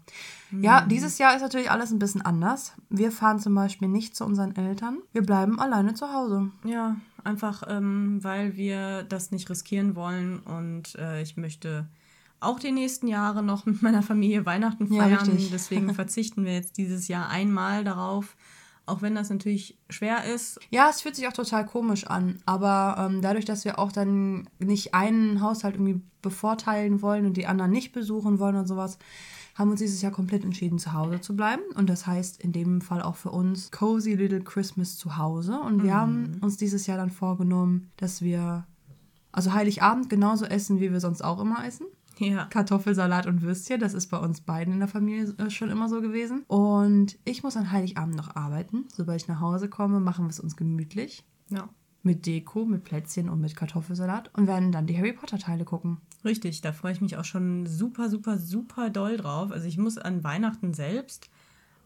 Ja, 0.52 0.82
dieses 0.86 1.18
Jahr 1.18 1.36
ist 1.36 1.42
natürlich 1.42 1.70
alles 1.70 1.92
ein 1.92 2.00
bisschen 2.00 2.22
anders. 2.22 2.74
Wir 2.90 3.12
fahren 3.12 3.40
zum 3.40 3.54
Beispiel 3.54 3.90
nicht 3.90 4.16
zu 4.16 4.24
unseren 4.24 4.56
Eltern. 4.56 5.00
Wir 5.12 5.24
bleiben 5.24 5.60
alleine 5.60 5.94
zu 5.94 6.14
Hause. 6.14 6.52
ja, 6.64 6.96
einfach 7.26 7.64
ähm, 7.68 8.24
weil 8.24 8.56
wir 8.56 9.04
das 9.04 9.32
nicht 9.32 9.50
riskieren 9.50 9.96
wollen 9.96 10.40
und 10.40 10.96
äh, 10.96 11.22
ich 11.22 11.36
möchte 11.38 11.88
auch 12.44 12.60
die 12.60 12.72
nächsten 12.72 13.08
Jahre 13.08 13.44
noch 13.44 13.66
mit 13.66 13.82
meiner 13.82 14.02
Familie 14.04 14.46
Weihnachten 14.46 14.92
Ja, 14.94 15.04
feiern. 15.04 15.20
richtig. 15.30 15.52
Deswegen 15.52 15.94
verzichten 15.96 16.46
wir 16.46 16.54
jetzt 16.54 16.78
dieses 16.78 17.08
Jahr 17.08 17.30
einmal 17.30 17.84
darauf, 17.84 18.36
auch 18.86 19.02
wenn 19.02 19.16
das 19.16 19.30
natürlich 19.30 19.78
schwer 19.90 20.24
ist. 20.26 20.60
Ja, 20.70 20.90
es 20.90 21.02
fühlt 21.02 21.16
sich 21.16 21.28
auch 21.28 21.34
total 21.34 21.66
komisch 21.66 22.06
an. 22.08 22.40
Aber 22.46 22.96
ähm, 23.00 23.22
dadurch, 23.22 23.46
dass 23.46 23.64
wir 23.66 23.80
auch 23.80 23.92
dann 23.92 24.50
nicht 24.60 24.94
einen 24.94 25.42
Haushalt 25.42 25.76
irgendwie 25.76 26.02
bevorteilen 26.22 27.02
wollen 27.02 27.26
und 27.26 27.38
die 27.38 27.48
anderen 27.48 27.72
nicht 27.72 27.94
besuchen 27.94 28.40
wollen 28.40 28.56
und 28.56 28.68
sowas, 28.68 28.98
haben 29.56 29.68
wir 29.68 29.74
uns 29.74 29.82
dieses 29.82 30.02
Jahr 30.02 30.12
komplett 30.12 30.44
entschieden, 30.44 30.80
zu 30.80 30.94
Hause 30.94 31.22
zu 31.22 31.36
bleiben. 31.36 31.62
Und 31.76 31.90
das 31.90 32.08
heißt 32.08 32.42
in 32.42 32.52
dem 32.52 32.82
Fall 32.82 33.02
auch 33.02 33.16
für 33.16 33.30
uns 33.30 33.72
Cozy 33.72 34.16
Little 34.16 34.42
Christmas 34.42 34.98
zu 34.98 35.18
Hause. 35.18 35.60
Und 35.60 35.84
wir 35.84 35.94
haben 35.94 36.40
uns 36.42 36.58
dieses 36.58 36.88
Jahr 36.88 36.98
dann 36.98 37.12
vorgenommen, 37.12 37.92
dass 37.98 38.22
wir 38.22 38.66
also 39.32 39.54
Heiligabend 39.54 40.10
genauso 40.10 40.46
essen, 40.46 40.80
wie 40.80 40.92
wir 40.92 41.00
sonst 41.00 41.24
auch 41.24 41.40
immer 41.40 41.66
essen. 41.66 41.86
Ja. 42.20 42.46
Kartoffelsalat 42.46 43.26
und 43.26 43.42
Würstchen, 43.42 43.80
das 43.80 43.94
ist 43.94 44.08
bei 44.08 44.18
uns 44.18 44.42
beiden 44.42 44.74
in 44.74 44.80
der 44.80 44.88
Familie 44.88 45.34
äh, 45.38 45.50
schon 45.50 45.70
immer 45.70 45.90
so 45.90 46.02
gewesen. 46.02 46.44
Und 46.48 47.18
ich 47.26 47.44
muss 47.44 47.58
an 47.58 47.72
Heiligabend 47.72 48.16
noch 48.16 48.36
arbeiten. 48.36 48.86
Sobald 48.94 49.22
ich 49.22 49.28
nach 49.28 49.40
Hause 49.40 49.68
komme, 49.70 50.00
machen 50.00 50.26
wir 50.26 50.30
es 50.30 50.40
uns 50.40 50.56
gemütlich. 50.56 51.24
Ja. 51.50 51.70
Mit 52.04 52.26
Deko, 52.26 52.66
mit 52.66 52.84
Plätzchen 52.84 53.30
und 53.30 53.40
mit 53.40 53.56
Kartoffelsalat 53.56 54.30
und 54.38 54.46
werden 54.48 54.72
dann 54.72 54.88
die 54.88 54.98
Harry 54.98 55.14
Potter 55.14 55.40
Teile 55.40 55.64
gucken. 55.64 55.98
Richtig, 56.26 56.62
da 56.62 56.72
freue 56.74 56.92
ich 56.92 57.02
mich 57.02 57.18
auch 57.18 57.24
schon 57.26 57.66
super, 57.66 58.10
super, 58.10 58.38
super 58.38 58.90
doll 58.90 59.18
drauf. 59.18 59.52
Also 59.52 59.68
ich 59.68 59.78
muss 59.78 59.98
an 59.98 60.24
Weihnachten 60.24 60.74
selbst 60.74 61.30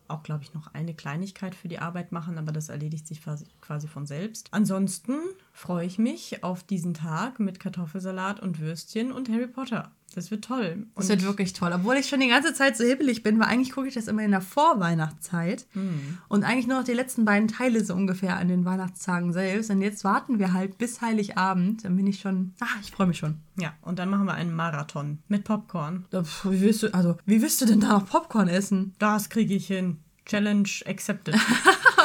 auch, 0.08 0.24
glaube 0.24 0.44
ich, 0.44 0.54
noch 0.54 0.74
eine 0.74 0.94
Kleinigkeit 0.94 1.54
für 1.54 1.68
die 1.68 1.80
Arbeit 1.80 2.12
machen, 2.12 2.38
aber 2.38 2.52
das 2.52 2.70
erledigt 2.70 3.08
sich 3.08 3.22
quasi- 3.22 3.46
quasi 3.62 3.88
von 3.88 4.06
selbst. 4.06 4.48
Ansonsten 4.52 5.16
freue 5.52 5.86
ich 5.86 6.00
mich 6.00 6.44
auf 6.44 6.64
diesen 6.64 6.94
Tag 6.94 7.40
mit 7.40 7.60
Kartoffelsalat 7.60 8.40
und 8.40 8.60
Würstchen 8.60 9.12
und 9.12 9.30
Harry 9.30 9.48
Potter. 9.48 9.92
Das 10.18 10.32
wird 10.32 10.46
toll. 10.46 10.88
Das 10.96 11.06
Und 11.06 11.10
wird 11.10 11.22
wirklich 11.22 11.54
toll. 11.54 11.72
Obwohl 11.72 11.96
ich 11.96 12.10
schon 12.10 12.22
die 12.22 12.28
ganze 12.28 12.52
Zeit 12.52 12.76
so 12.76 12.84
hibbelig 12.84 13.22
bin, 13.22 13.38
weil 13.38 13.50
eigentlich 13.50 13.72
gucke 13.72 13.88
ich 13.88 13.94
das 13.94 14.08
immer 14.08 14.24
in 14.24 14.32
der 14.32 14.42
Vorweihnachtszeit. 14.42 15.68
Hm. 15.74 16.18
Und 16.28 16.44
eigentlich 16.44 16.66
nur 16.66 16.80
noch 16.80 16.86
die 16.86 16.96
letzten 16.96 17.24
beiden 17.24 17.48
Teile 17.48 17.86
so 17.86 17.94
ungefähr 17.94 18.36
an 18.38 18.48
den 18.48 18.66
Weihnachtstagen 18.66 19.32
selbst. 19.32 19.70
Und 19.70 19.80
jetzt 19.84 20.04
warten 20.04 20.40
wir 20.40 20.54
halt 20.54 20.80
bis 20.80 21.02
Heiligabend. 21.02 21.86
Dann 21.86 21.96
bin 21.96 22.08
ich 22.08 22.20
schon. 22.20 22.56
Ah, 22.60 22.66
ich 22.82 22.90
freue 22.90 23.06
mich 23.06 23.20
schon. 23.20 23.36
ja, 23.60 23.74
und 23.84 24.00
dann 24.00 24.10
machen 24.10 24.26
wir 24.26 24.34
einen 24.34 24.56
Marathon 24.56 25.20
mit 25.28 25.44
Popcorn. 25.44 26.06
Wie 26.10 26.62
willst 26.62 26.82
du, 26.82 26.92
also, 26.96 27.16
wie 27.28 27.40
willst 27.44 27.62
du 27.62 27.68
denn 27.68 27.82
da 27.82 27.90
noch 27.90 28.08
Popcorn 28.08 28.48
essen? 28.48 28.96
Das 28.98 29.30
kriege 29.30 29.54
ich 29.54 29.68
hin. 29.68 29.98
Challenge 30.26 30.68
accepted. 30.88 31.36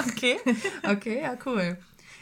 Okay. 0.07 0.37
Okay, 0.83 1.21
ja, 1.23 1.37
cool. 1.47 1.78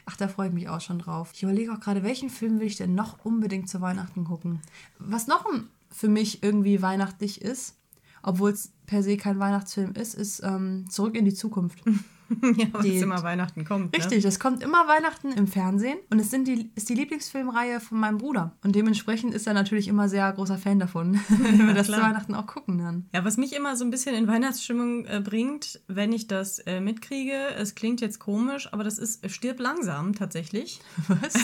Ach, 0.07 0.17
da 0.17 0.29
freue 0.29 0.49
ich 0.49 0.55
mich 0.55 0.69
auch 0.69 0.81
schon 0.81 0.99
drauf. 0.99 1.31
Ich 1.35 1.43
überlege 1.43 1.73
auch 1.73 1.81
gerade, 1.81 2.03
welchen 2.03 2.31
Film 2.31 2.59
will 2.61 2.67
ich 2.67 2.77
denn 2.77 2.95
noch 2.95 3.25
unbedingt 3.25 3.69
zu 3.69 3.81
Weihnachten 3.81 4.25
gucken? 4.25 4.61
Was 4.99 5.27
noch 5.27 5.47
ein, 5.47 5.69
für 5.91 6.09
mich 6.09 6.43
irgendwie 6.43 6.83
weihnachtlich 6.83 7.43
ist, 7.43 7.77
obwohl 8.23 8.51
es 8.51 8.73
per 8.87 9.03
se 9.03 9.17
kein 9.17 9.39
Weihnachtsfilm 9.39 9.93
ist, 9.93 10.15
ist 10.15 10.43
ähm, 10.43 10.89
Zurück 10.89 11.17
in 11.17 11.25
die 11.25 11.35
Zukunft. 11.35 11.83
ja, 12.57 12.67
was 12.73 12.83
Die- 12.85 12.99
immer 12.99 13.23
Weihnachten 13.23 13.65
kommt. 13.65 13.97
Richtig, 13.97 14.25
es 14.25 14.39
kommt 14.39 14.63
immer 14.63 14.87
Weihnachten 14.89 15.33
im 15.33 15.47
Fernsehen 15.47 15.99
und 16.11 16.19
es 16.19 16.31
sind 16.31 16.47
die, 16.49 16.71
ist 16.75 16.89
die 16.89 16.95
Lieblingsfilmreihe 16.95 17.81
von 17.81 17.99
meinem 17.99 18.19
Bruder. 18.19 18.53
Und 18.63 18.75
dementsprechend 18.77 19.35
ist 19.35 19.47
er 19.47 19.55
natürlich 19.55 19.89
immer 19.89 20.09
sehr 20.09 20.33
großer 20.33 20.59
Fan 20.59 20.79
davon, 20.79 21.15
wenn 21.29 21.67
wir 21.67 21.75
das 21.75 21.87
zu 21.87 21.93
klar. 21.93 22.09
Weihnachten 22.09 22.35
auch 22.35 22.47
gucken 22.47 22.79
dann. 22.79 22.97
Ne? 22.97 23.05
Ja, 23.15 23.25
was 23.25 23.37
mich 23.37 23.55
immer 23.55 23.77
so 23.77 23.85
ein 23.85 23.91
bisschen 23.91 24.15
in 24.15 24.27
Weihnachtsstimmung 24.29 25.07
äh, 25.07 25.21
bringt, 25.21 25.81
wenn 25.89 26.13
ich 26.13 26.27
das 26.29 26.59
äh, 26.61 26.81
mitkriege, 26.81 27.35
es 27.57 27.75
klingt 27.75 28.01
jetzt 28.01 28.19
komisch, 28.19 28.73
aber 28.73 28.85
das 28.85 28.99
ist 28.99 29.25
äh, 29.25 29.29
Stirb 29.29 29.59
langsam 29.61 30.15
tatsächlich. 30.15 30.81
Was? 31.09 31.35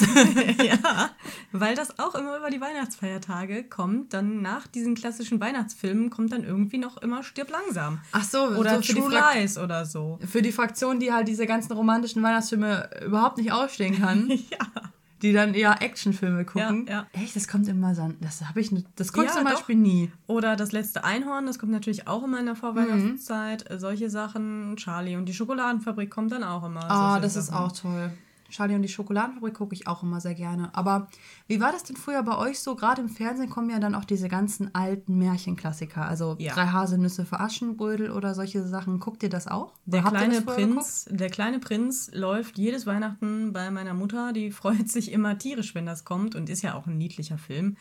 ja, 0.65 1.11
weil 1.53 1.75
das 1.75 1.99
auch 1.99 2.15
immer 2.15 2.37
über 2.39 2.51
die 2.51 2.61
Weihnachtsfeiertage 2.61 3.65
kommt. 3.65 4.13
Dann 4.13 4.43
nach 4.43 4.67
diesen 4.67 4.95
klassischen 4.95 5.41
Weihnachtsfilmen 5.41 6.11
kommt 6.11 6.33
dann 6.33 6.45
irgendwie 6.45 6.79
noch 6.79 6.97
immer 6.99 7.23
Stirb 7.23 7.51
langsam. 7.51 8.01
Ach 8.13 8.25
so, 8.25 8.39
Oder 8.49 8.77
so 8.77 8.83
für, 8.83 8.95
die 8.95 9.01
True 9.01 9.21
Lies 9.35 9.59
oder 9.59 9.85
so. 9.87 10.19
für 10.27 10.43
die 10.43 10.53
Fraktion, 10.53 10.76
die 11.01 11.13
halt 11.13 11.29
diese 11.29 11.47
ganzen 11.47 11.73
romantischen 11.73 12.23
Weihnachtsfilme 12.23 12.89
überhaupt 13.05 13.39
nicht 13.39 13.53
ausstehen 13.53 13.99
kann. 14.01 14.29
Ja. 14.51 14.67
die 15.23 15.33
dann 15.33 15.55
eher 15.55 15.81
Actionfilme 15.81 16.45
gucken. 16.45 16.87
Ja, 16.89 17.07
Echt, 17.15 17.35
das 17.37 17.49
kommt 17.49 17.67
immer 17.69 17.95
so. 17.95 18.13
Das 18.21 18.45
habe 18.47 18.61
ich, 18.61 18.71
nicht- 18.71 18.87
das 18.97 19.09
ich 19.09 19.17
Ja, 19.17 19.33
zum 19.33 19.45
doch. 19.45 19.53
Beispiel 19.53 19.75
nie. 19.77 20.13
Oder 20.27 20.57
das 20.57 20.73
letzte 20.73 21.05
Einhorn, 21.05 21.47
das 21.47 21.59
kommt 21.59 21.73
natürlich 21.73 22.07
auch 22.07 22.23
immer 22.25 22.39
in 22.39 22.45
der 22.47 22.55
Vorweihnachtszeit. 22.55 23.71
Äh, 23.71 23.79
Solche 23.79 24.11
Sachen. 24.11 24.77
Charlie 24.77 25.17
und 25.17 25.25
die 25.27 25.33
Schokoladenfabrik 25.33 26.11
kommt 26.11 26.33
dann 26.33 26.45
auch 26.45 26.65
immer. 26.67 26.85
Ah, 26.91 27.13
solche 27.13 27.23
das 27.23 27.37
ist 27.37 27.47
Sachen. 27.47 27.65
auch 27.65 27.73
toll. 27.73 28.11
Charlie 28.51 28.75
und 28.75 28.83
die 28.83 28.89
Schokoladenfabrik 28.89 29.55
gucke 29.55 29.75
ich 29.75 29.87
auch 29.87 30.03
immer 30.03 30.21
sehr 30.21 30.35
gerne. 30.35 30.75
Aber 30.75 31.09
wie 31.47 31.61
war 31.61 31.73
das 31.73 31.83
denn 31.85 31.97
früher 31.97 32.23
bei 32.23 32.37
euch 32.37 32.61
so? 32.61 32.77
Gerade 32.77 33.03
im 33.03 33.09
Fernsehen 33.09 33.51
kommen 33.51 33.71
ja 33.71 33.79
dann 33.79 33.95
auch 33.95 34.05
diese 34.05 34.29
ganzen 34.29 34.75
alten 34.75 35.19
Märchenklassiker. 35.19 36.07
Also 36.07 36.37
Ja. 36.39 36.55
Drei 36.55 36.67
Haselnüsse 36.67 37.25
für 37.25 37.41
Aschenbrödel 37.41 38.11
oder 38.11 38.35
solche 38.35 38.67
Sachen. 38.67 39.01
Guckt 39.01 39.23
ihr 39.23 39.29
das 39.31 39.47
auch? 39.47 39.73
Der 39.87 40.05
Habt 40.05 40.17
kleine 40.17 40.43
Prinz, 40.43 41.07
der 41.11 41.31
kleine 41.31 41.59
Prinz 41.59 42.11
läuft 42.13 42.59
jedes 42.59 42.87
Weihnachten 42.87 43.53
bei 43.53 43.71
meiner 43.71 43.95
Mutter. 43.95 44.33
Die 44.33 44.51
freut 44.51 44.89
sich 44.89 45.13
immer 45.13 45.39
tierisch, 45.39 45.75
wenn 45.75 45.87
das 45.87 46.05
kommt 46.05 46.35
und 46.35 46.49
ist 46.51 46.63
ja 46.63 46.75
auch 46.75 46.87
ein 46.87 46.99
niedlicher 46.99 47.39
Film. 47.39 47.77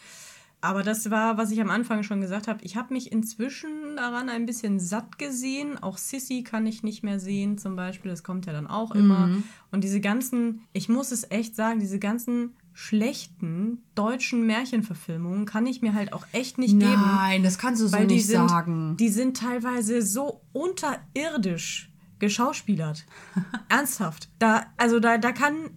Aber 0.65 0.81
das 0.81 1.11
war, 1.11 1.37
was 1.37 1.51
ich 1.51 1.61
am 1.61 1.69
Anfang 1.69 2.01
schon 2.01 2.21
gesagt 2.21 2.47
habe. 2.47 2.59
Ich 2.63 2.75
habe 2.75 2.91
mich 2.91 3.11
inzwischen 3.11 3.95
daran 3.97 4.29
ein 4.29 4.47
bisschen 4.47 4.79
satt 4.79 5.19
gesehen. 5.19 5.77
Auch 5.77 5.99
Sissy 5.99 6.43
kann 6.43 6.65
ich 6.65 6.81
nicht 6.81 7.03
mehr 7.03 7.19
sehen, 7.19 7.59
zum 7.59 7.75
Beispiel. 7.75 8.09
Das 8.09 8.23
kommt 8.23 8.47
ja 8.47 8.53
dann 8.53 8.65
auch 8.65 8.91
immer. 8.95 9.29
Und 9.71 9.83
diese 9.83 10.01
ganzen, 10.01 10.61
ich 10.73 10.89
muss 10.89 11.11
es 11.11 11.29
echt 11.29 11.55
sagen, 11.55 11.79
diese 11.79 11.99
ganzen 11.99 12.55
schlechten 12.73 13.83
deutschen 13.93 14.45
Märchenverfilmungen 14.47 15.45
kann 15.45 15.67
ich 15.67 15.83
mir 15.83 15.93
halt 15.93 16.13
auch 16.13 16.25
echt 16.31 16.57
nicht 16.57 16.73
guckt? 16.73 16.83
geben. 16.83 17.01
Nein, 17.01 17.43
das 17.43 17.57
kannst 17.57 17.81
du 17.81 17.87
so 17.87 17.97
nicht 17.99 18.25
sind, 18.25 18.49
sagen. 18.49 18.97
die 18.97 19.09
sind 19.09 19.37
teilweise 19.37 20.01
so 20.01 20.41
unterirdisch 20.51 21.91
geschauspielert. 22.19 23.05
Ernsthaft. 23.69 24.29
Da, 24.39 24.65
also 24.77 24.99
da, 24.99 25.17
da 25.17 25.31
kann. 25.31 25.69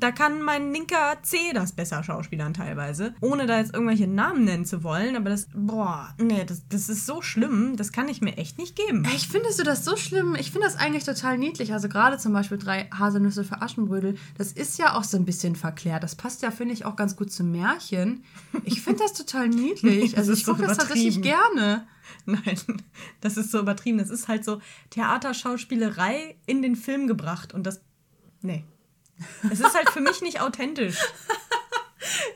Da 0.00 0.12
kann 0.12 0.42
mein 0.42 0.72
linker 0.72 1.18
C 1.22 1.36
das 1.52 1.72
besser 1.72 2.02
schauspielern 2.02 2.54
teilweise, 2.54 3.14
ohne 3.20 3.46
da 3.46 3.58
jetzt 3.58 3.74
irgendwelche 3.74 4.06
Namen 4.06 4.44
nennen 4.44 4.64
zu 4.64 4.82
wollen. 4.82 5.16
Aber 5.16 5.30
das, 5.30 5.48
boah, 5.54 6.14
nee, 6.18 6.44
das, 6.44 6.68
das 6.68 6.88
ist 6.88 7.06
so 7.06 7.22
schlimm, 7.22 7.76
das 7.76 7.92
kann 7.92 8.08
ich 8.08 8.20
mir 8.20 8.36
echt 8.36 8.58
nicht 8.58 8.76
geben. 8.76 9.04
Echt, 9.04 9.30
findest 9.30 9.58
du 9.58 9.64
das 9.64 9.84
so 9.84 9.96
schlimm? 9.96 10.36
Ich 10.38 10.50
finde 10.50 10.66
das 10.66 10.76
eigentlich 10.76 11.04
total 11.04 11.38
niedlich. 11.38 11.72
Also 11.72 11.88
gerade 11.88 12.18
zum 12.18 12.32
Beispiel 12.32 12.58
drei 12.58 12.88
Haselnüsse 12.90 13.44
für 13.44 13.62
Aschenbrödel, 13.62 14.16
das 14.36 14.52
ist 14.52 14.78
ja 14.78 14.96
auch 14.96 15.04
so 15.04 15.16
ein 15.16 15.24
bisschen 15.24 15.56
verklärt. 15.56 16.02
Das 16.02 16.14
passt 16.14 16.42
ja, 16.42 16.50
finde 16.50 16.74
ich, 16.74 16.84
auch 16.84 16.96
ganz 16.96 17.16
gut 17.16 17.32
zum 17.32 17.50
Märchen. 17.50 18.24
Ich 18.64 18.82
finde 18.82 19.00
das 19.00 19.12
total 19.12 19.48
niedlich. 19.48 20.14
Das 20.14 20.20
Also 20.24 20.32
ich 20.32 20.44
so 20.44 20.52
gucke 20.52 20.66
das 20.66 20.78
tatsächlich 20.78 21.22
gerne. 21.22 21.86
Nein, 22.26 22.58
das 23.20 23.36
ist 23.36 23.50
so 23.50 23.58
übertrieben. 23.58 23.98
Das 23.98 24.10
ist 24.10 24.28
halt 24.28 24.44
so 24.44 24.60
Theaterschauspielerei 24.90 26.36
in 26.46 26.62
den 26.62 26.76
Film 26.76 27.06
gebracht 27.06 27.54
und 27.54 27.66
das, 27.66 27.80
nee. 28.42 28.64
Es 29.50 29.60
ist 29.60 29.74
halt 29.74 29.90
für 29.90 30.00
mich 30.00 30.22
nicht 30.22 30.40
authentisch. 30.40 30.98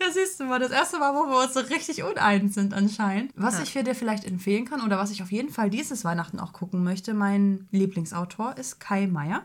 Ja, 0.01 0.11
siehst 0.11 0.41
du 0.41 0.45
mal, 0.45 0.59
das 0.59 0.71
erste 0.71 0.99
Mal, 0.99 1.15
wo 1.15 1.29
wir 1.29 1.45
uns 1.45 1.55
so 1.55 1.61
richtig 1.61 2.03
uneins 2.03 2.55
sind 2.55 2.73
anscheinend. 2.73 3.33
Was 3.37 3.61
ich 3.61 3.73
dir 3.73 3.95
vielleicht 3.95 4.25
empfehlen 4.25 4.65
kann 4.65 4.81
oder 4.81 4.99
was 4.99 5.11
ich 5.11 5.23
auf 5.23 5.31
jeden 5.31 5.51
Fall 5.51 5.71
dieses 5.71 6.05
Weihnachten 6.05 6.41
auch 6.41 6.53
gucken 6.53 6.83
möchte, 6.85 7.15
mein 7.15 7.69
Lieblingsautor 7.71 8.57
ist 8.57 8.81
Kai 8.81 9.07
Meier. 9.07 9.43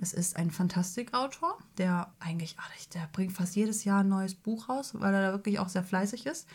Das 0.00 0.14
ist 0.14 0.36
ein 0.36 0.50
Fantastikautor, 0.50 1.58
der 1.76 2.10
eigentlich, 2.18 2.56
ach, 2.58 2.70
der 2.94 3.08
bringt 3.12 3.32
fast 3.32 3.54
jedes 3.54 3.84
Jahr 3.84 4.00
ein 4.00 4.08
neues 4.08 4.34
Buch 4.34 4.68
raus, 4.70 4.92
weil 4.94 5.12
er 5.12 5.22
da 5.26 5.32
wirklich 5.32 5.58
auch 5.58 5.68
sehr 5.68 5.84
fleißig 5.84 6.24
ist. 6.26 6.48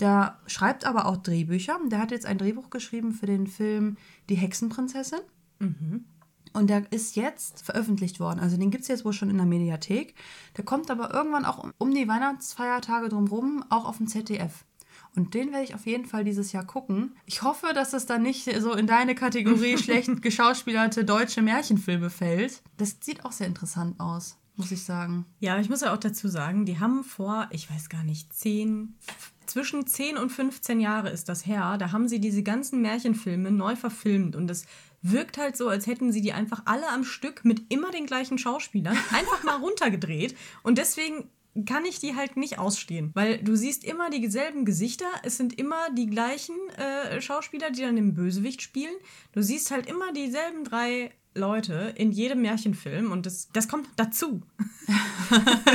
Der 0.00 0.38
schreibt 0.46 0.86
aber 0.86 1.06
auch 1.06 1.18
Drehbücher. 1.18 1.78
Der 1.90 1.98
hat 1.98 2.12
jetzt 2.12 2.24
ein 2.24 2.38
Drehbuch 2.38 2.70
geschrieben 2.70 3.12
für 3.12 3.26
den 3.26 3.46
Film 3.46 3.96
Die 4.30 4.36
Hexenprinzessin. 4.36 5.20
Und 6.52 6.68
der 6.70 6.90
ist 6.92 7.16
jetzt 7.16 7.62
veröffentlicht 7.62 8.20
worden. 8.20 8.40
Also 8.40 8.56
den 8.56 8.70
gibt 8.70 8.82
es 8.82 8.88
jetzt 8.88 9.04
wohl 9.04 9.12
schon 9.12 9.30
in 9.30 9.36
der 9.36 9.46
Mediathek. 9.46 10.14
Der 10.56 10.64
kommt 10.64 10.90
aber 10.90 11.12
irgendwann 11.12 11.44
auch 11.44 11.66
um- 11.78 11.94
die 11.94 12.08
Weihnachtsfeiertage 12.08 13.08
drumherum 13.08 13.64
auch 13.70 13.84
auf 13.84 13.98
dem 13.98 14.06
ZDF. 14.06 14.64
Und 15.16 15.34
den 15.34 15.52
werde 15.52 15.64
ich 15.64 15.74
auf 15.74 15.86
jeden 15.86 16.04
Fall 16.06 16.22
dieses 16.24 16.52
Jahr 16.52 16.64
gucken. 16.64 17.16
Ich 17.26 17.42
hoffe, 17.42 17.68
dass 17.74 17.92
es 17.92 18.06
dann 18.06 18.22
nicht 18.22 18.44
so 18.60 18.72
in 18.74 18.86
deine 18.86 19.14
Kategorie 19.14 19.76
schlecht 19.78 20.22
geschauspielerte 20.22 21.04
deutsche 21.04 21.42
Märchenfilme 21.42 22.10
fällt. 22.10 22.62
Das 22.76 22.96
sieht 23.00 23.24
auch 23.24 23.32
sehr 23.32 23.46
interessant 23.46 23.98
aus, 23.98 24.36
muss 24.56 24.70
ich 24.70 24.84
sagen. 24.84 25.24
Ja, 25.40 25.58
ich 25.58 25.68
muss 25.70 25.80
ja 25.80 25.92
auch 25.92 25.98
dazu 25.98 26.28
sagen, 26.28 26.66
die 26.66 26.78
haben 26.78 27.04
vor, 27.04 27.48
ich 27.50 27.70
weiß 27.70 27.88
gar 27.88 28.04
nicht, 28.04 28.32
zehn, 28.32 28.94
zwischen 29.48 29.86
10 29.86 30.16
und 30.16 30.30
15 30.30 30.80
Jahre 30.80 31.10
ist 31.10 31.28
das 31.28 31.46
her, 31.46 31.76
da 31.78 31.92
haben 31.92 32.08
sie 32.08 32.20
diese 32.20 32.42
ganzen 32.42 32.82
Märchenfilme 32.82 33.50
neu 33.50 33.76
verfilmt 33.76 34.36
und 34.36 34.50
es 34.50 34.66
wirkt 35.02 35.38
halt 35.38 35.56
so, 35.56 35.68
als 35.68 35.86
hätten 35.86 36.12
sie 36.12 36.20
die 36.20 36.32
einfach 36.32 36.62
alle 36.64 36.88
am 36.88 37.04
Stück 37.04 37.44
mit 37.44 37.72
immer 37.72 37.90
den 37.90 38.06
gleichen 38.06 38.38
Schauspielern 38.38 38.96
einfach 39.12 39.42
mal 39.44 39.56
runtergedreht 39.56 40.36
und 40.62 40.78
deswegen 40.78 41.30
kann 41.66 41.84
ich 41.84 41.98
die 41.98 42.14
halt 42.14 42.36
nicht 42.36 42.58
ausstehen, 42.58 43.10
weil 43.14 43.38
du 43.38 43.56
siehst 43.56 43.84
immer 43.84 44.10
dieselben 44.10 44.64
Gesichter, 44.64 45.06
es 45.22 45.36
sind 45.36 45.58
immer 45.58 45.90
die 45.96 46.06
gleichen 46.06 46.54
äh, 46.76 47.20
Schauspieler, 47.20 47.70
die 47.70 47.82
dann 47.82 47.96
den 47.96 48.14
Bösewicht 48.14 48.62
spielen. 48.62 48.94
Du 49.32 49.42
siehst 49.42 49.70
halt 49.70 49.88
immer 49.88 50.12
dieselben 50.12 50.62
drei 50.64 51.10
Leute 51.34 51.94
in 51.96 52.12
jedem 52.12 52.42
Märchenfilm 52.42 53.12
und 53.12 53.26
das, 53.26 53.48
das 53.52 53.68
kommt 53.68 53.88
dazu. 53.96 54.42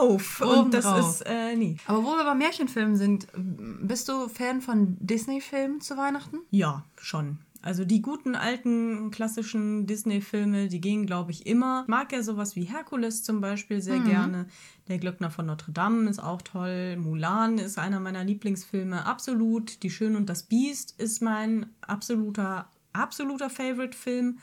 Obendrauf. 0.00 0.40
Und 0.40 0.74
das 0.74 0.86
Obendrauf. 0.86 1.20
ist, 1.20 1.26
äh, 1.26 1.56
nee. 1.56 1.76
Aber 1.86 2.02
wo 2.04 2.16
wir 2.16 2.24
bei 2.24 2.34
Märchenfilmen 2.34 2.96
sind, 2.96 3.26
bist 3.34 4.08
du 4.08 4.28
Fan 4.28 4.60
von 4.60 4.96
Disney-Filmen 5.00 5.80
zu 5.80 5.96
Weihnachten? 5.96 6.38
Ja, 6.50 6.84
schon. 7.00 7.38
Also 7.60 7.84
die 7.84 8.02
guten 8.02 8.36
alten 8.36 9.10
klassischen 9.10 9.86
Disney-Filme, 9.86 10.68
die 10.68 10.80
gehen, 10.80 11.06
glaube 11.06 11.32
ich, 11.32 11.44
immer. 11.46 11.82
Ich 11.82 11.88
mag 11.88 12.12
ja 12.12 12.22
sowas 12.22 12.54
wie 12.54 12.64
Herkules 12.64 13.24
zum 13.24 13.40
Beispiel 13.40 13.80
sehr 13.80 13.98
gerne. 13.98 14.46
Der 14.86 14.98
Glöckner 14.98 15.30
von 15.30 15.46
Notre 15.46 15.72
Dame 15.72 16.08
ist 16.08 16.20
auch 16.20 16.40
toll. 16.40 16.96
Mulan 16.96 17.58
ist 17.58 17.76
einer 17.76 17.98
meiner 17.98 18.22
Lieblingsfilme. 18.22 19.04
Absolut. 19.04 19.82
Die 19.82 19.90
Schön 19.90 20.14
und 20.14 20.30
das 20.30 20.44
Biest 20.44 20.94
ist 20.98 21.20
mein 21.20 21.66
absoluter, 21.80 22.70
absoluter 22.92 23.50
Favorite-Film, 23.50 24.38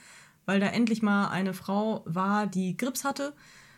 weil 0.46 0.60
da 0.60 0.68
endlich 0.68 1.02
mal 1.02 1.30
eine 1.30 1.54
Frau 1.54 2.04
war, 2.06 2.48
die 2.48 2.76
Grips 2.76 3.06
hatte. 3.06 3.34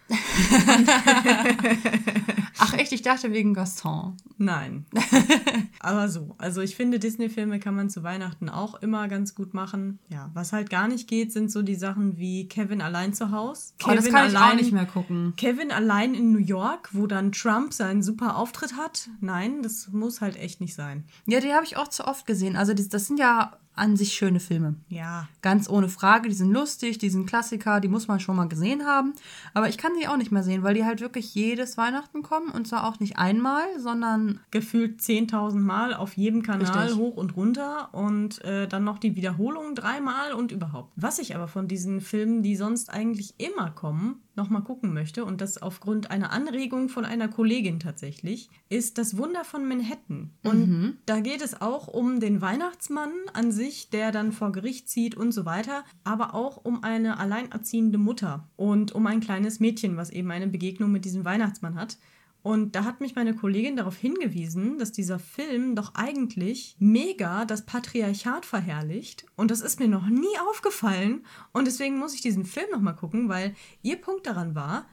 Ach 2.60 2.74
echt, 2.74 2.92
ich 2.92 3.02
dachte 3.02 3.32
wegen 3.32 3.54
Gaston. 3.54 4.18
Nein. 4.38 4.86
Aber 5.80 6.10
so. 6.10 6.36
Also 6.38 6.62
ich 6.62 6.76
finde, 6.76 7.00
Disney-Filme 7.00 7.60
kann 7.60 7.76
man 7.76 7.90
zu 7.90 8.04
Weihnachten 8.04 8.50
auch 8.50 8.82
immer 8.82 9.08
ganz 9.08 9.36
gut 9.36 9.54
machen. 9.54 10.00
Ja, 10.10 10.32
was 10.34 10.54
halt 10.54 10.70
gar 10.70 10.88
nicht 10.88 11.08
geht, 11.08 11.32
sind 11.32 11.52
so 11.52 11.62
die 11.62 11.76
Sachen 11.76 12.18
wie 12.18 12.48
Kevin 12.48 12.82
allein 12.82 13.14
zu 13.14 13.32
Hause. 13.32 13.74
Oh, 13.86 13.92
das 13.92 14.10
kann 14.10 14.30
ich 14.30 14.38
auch 14.38 14.56
nicht 14.56 14.72
mehr 14.72 14.86
gucken. 14.86 15.34
Kevin 15.38 15.72
allein 15.72 16.14
in 16.14 16.32
New 16.32 16.40
York, 16.40 16.90
wo 16.94 17.08
dann 17.08 17.32
Trump 17.32 17.74
seinen 17.74 18.02
super 18.02 18.38
Auftritt 18.38 18.76
hat. 18.76 19.10
Nein, 19.20 19.62
das 19.62 19.90
muss 19.90 20.22
halt 20.22 20.38
echt 20.38 20.62
nicht 20.62 20.76
sein. 20.76 21.06
Ja, 21.26 21.40
die 21.40 21.54
habe 21.54 21.66
ich 21.66 21.78
auch 21.78 21.90
zu 21.90 22.06
oft 22.06 22.26
gesehen. 22.26 22.56
Also 22.56 22.74
das, 22.74 22.90
das 22.90 23.08
sind 23.08 23.20
ja 23.20 23.58
an 23.78 23.96
sich 23.96 24.14
schöne 24.14 24.40
Filme. 24.40 24.76
Ja. 24.90 25.28
Ganz 25.42 25.70
ohne 25.70 25.90
Frage. 25.90 26.30
Die 26.30 26.36
sind 26.36 26.52
lustig, 26.52 26.98
die 26.98 27.10
sind 27.10 27.26
Klassiker, 27.28 27.80
die 27.80 27.88
muss 27.88 28.08
man 28.08 28.20
schon 28.20 28.36
mal 28.36 28.48
gesehen 28.48 28.86
haben. 28.86 29.14
Aber 29.54 29.70
ich 29.70 29.78
kann 29.78 29.92
die 30.00 30.08
auch 30.08 30.18
nicht 30.18 30.32
mehr 30.32 30.44
sehen, 30.44 30.64
weil 30.64 30.74
die 30.74 30.86
halt 30.86 31.02
wirklich 31.02 31.34
jedes 31.36 31.78
Weihnachten 31.78 32.24
kommen. 32.24 32.50
Und 32.50 32.68
zwar 32.68 32.88
auch 32.88 33.00
nicht 33.00 33.18
einmal, 33.18 33.66
sondern 33.80 34.40
Gefühlt 34.52 35.02
10.000 35.02 35.60
Mal 35.60 35.94
auf 35.94 36.18
jedem 36.18 36.44
Kanal 36.44 36.88
Richtig. 36.88 36.98
hoch 36.98 37.18
und 37.18 37.36
runter 37.36 37.94
und 37.94 38.44
äh, 38.44 38.68
dann 38.68 38.84
noch 38.84 38.98
die 38.98 39.16
Wiederholung 39.16 39.76
dreimal 39.76 40.34
und 40.34 40.52
überhaupt. 40.52 40.92
Was 40.96 41.20
ich 41.20 41.36
aber 41.36 41.48
von 41.48 41.68
diesen 41.68 42.02
Filmen, 42.02 42.44
die 42.44 42.56
sonst 42.56 42.90
eigentlich 42.90 43.36
immer 43.38 43.72
kommen, 43.72 44.22
nochmal 44.36 44.64
gucken 44.64 44.94
möchte 44.94 45.26
und 45.26 45.42
das 45.42 45.62
aufgrund 45.62 46.12
einer 46.12 46.32
Anregung 46.32 46.90
von 46.90 47.06
einer 47.06 47.28
Kollegin 47.28 47.80
tatsächlich, 47.80 48.50
ist 48.70 48.98
Das 48.98 49.18
Wunder 49.18 49.44
von 49.44 49.68
Manhattan. 49.68 50.32
Und 50.44 50.98
da 51.06 51.20
geht 51.20 51.42
es 51.42 51.60
auch 51.60 51.88
um 51.88 52.20
den 52.20 52.42
Weihnachtsmann 52.42 53.12
an 53.34 53.52
sich, 53.52 53.67
der 53.90 54.12
dann 54.12 54.32
vor 54.32 54.52
Gericht 54.52 54.90
zieht 54.90 55.16
und 55.16 55.32
so 55.32 55.46
weiter, 55.46 55.84
aber 56.04 56.34
auch 56.34 56.64
um 56.64 56.84
eine 56.84 57.20
alleinerziehende 57.20 57.98
Mutter 57.98 58.48
und 58.56 58.94
um 58.94 59.06
ein 59.08 59.20
kleines 59.20 59.60
Mädchen, 59.60 59.98
was 59.98 60.10
eben 60.10 60.32
eine 60.32 60.48
Begegnung 60.48 60.92
mit 60.92 61.06
diesem 61.06 61.26
Weihnachtsmann 61.26 61.76
hat. 61.76 61.98
Und 62.44 62.76
da 62.76 62.86
hat 62.86 63.02
mich 63.02 63.16
meine 63.16 63.36
Kollegin 63.36 63.76
darauf 63.76 63.98
hingewiesen, 63.98 64.78
dass 64.78 64.94
dieser 64.94 65.20
Film 65.20 65.76
doch 65.76 65.96
eigentlich 65.96 66.78
mega 66.80 67.44
das 67.44 67.66
Patriarchat 67.66 68.46
verherrlicht. 68.46 69.26
Und 69.36 69.52
das 69.52 69.60
ist 69.60 69.80
mir 69.82 69.90
noch 69.90 70.08
nie 70.08 70.38
aufgefallen. 70.50 71.26
Und 71.52 71.66
deswegen 71.66 71.98
muss 71.98 72.14
ich 72.14 72.22
diesen 72.22 72.46
Film 72.46 72.68
nochmal 72.72 72.96
gucken, 72.96 73.28
weil 73.28 73.54
ihr 73.82 73.98
Punkt 73.98 74.28
daran 74.28 74.56
war, 74.56 74.88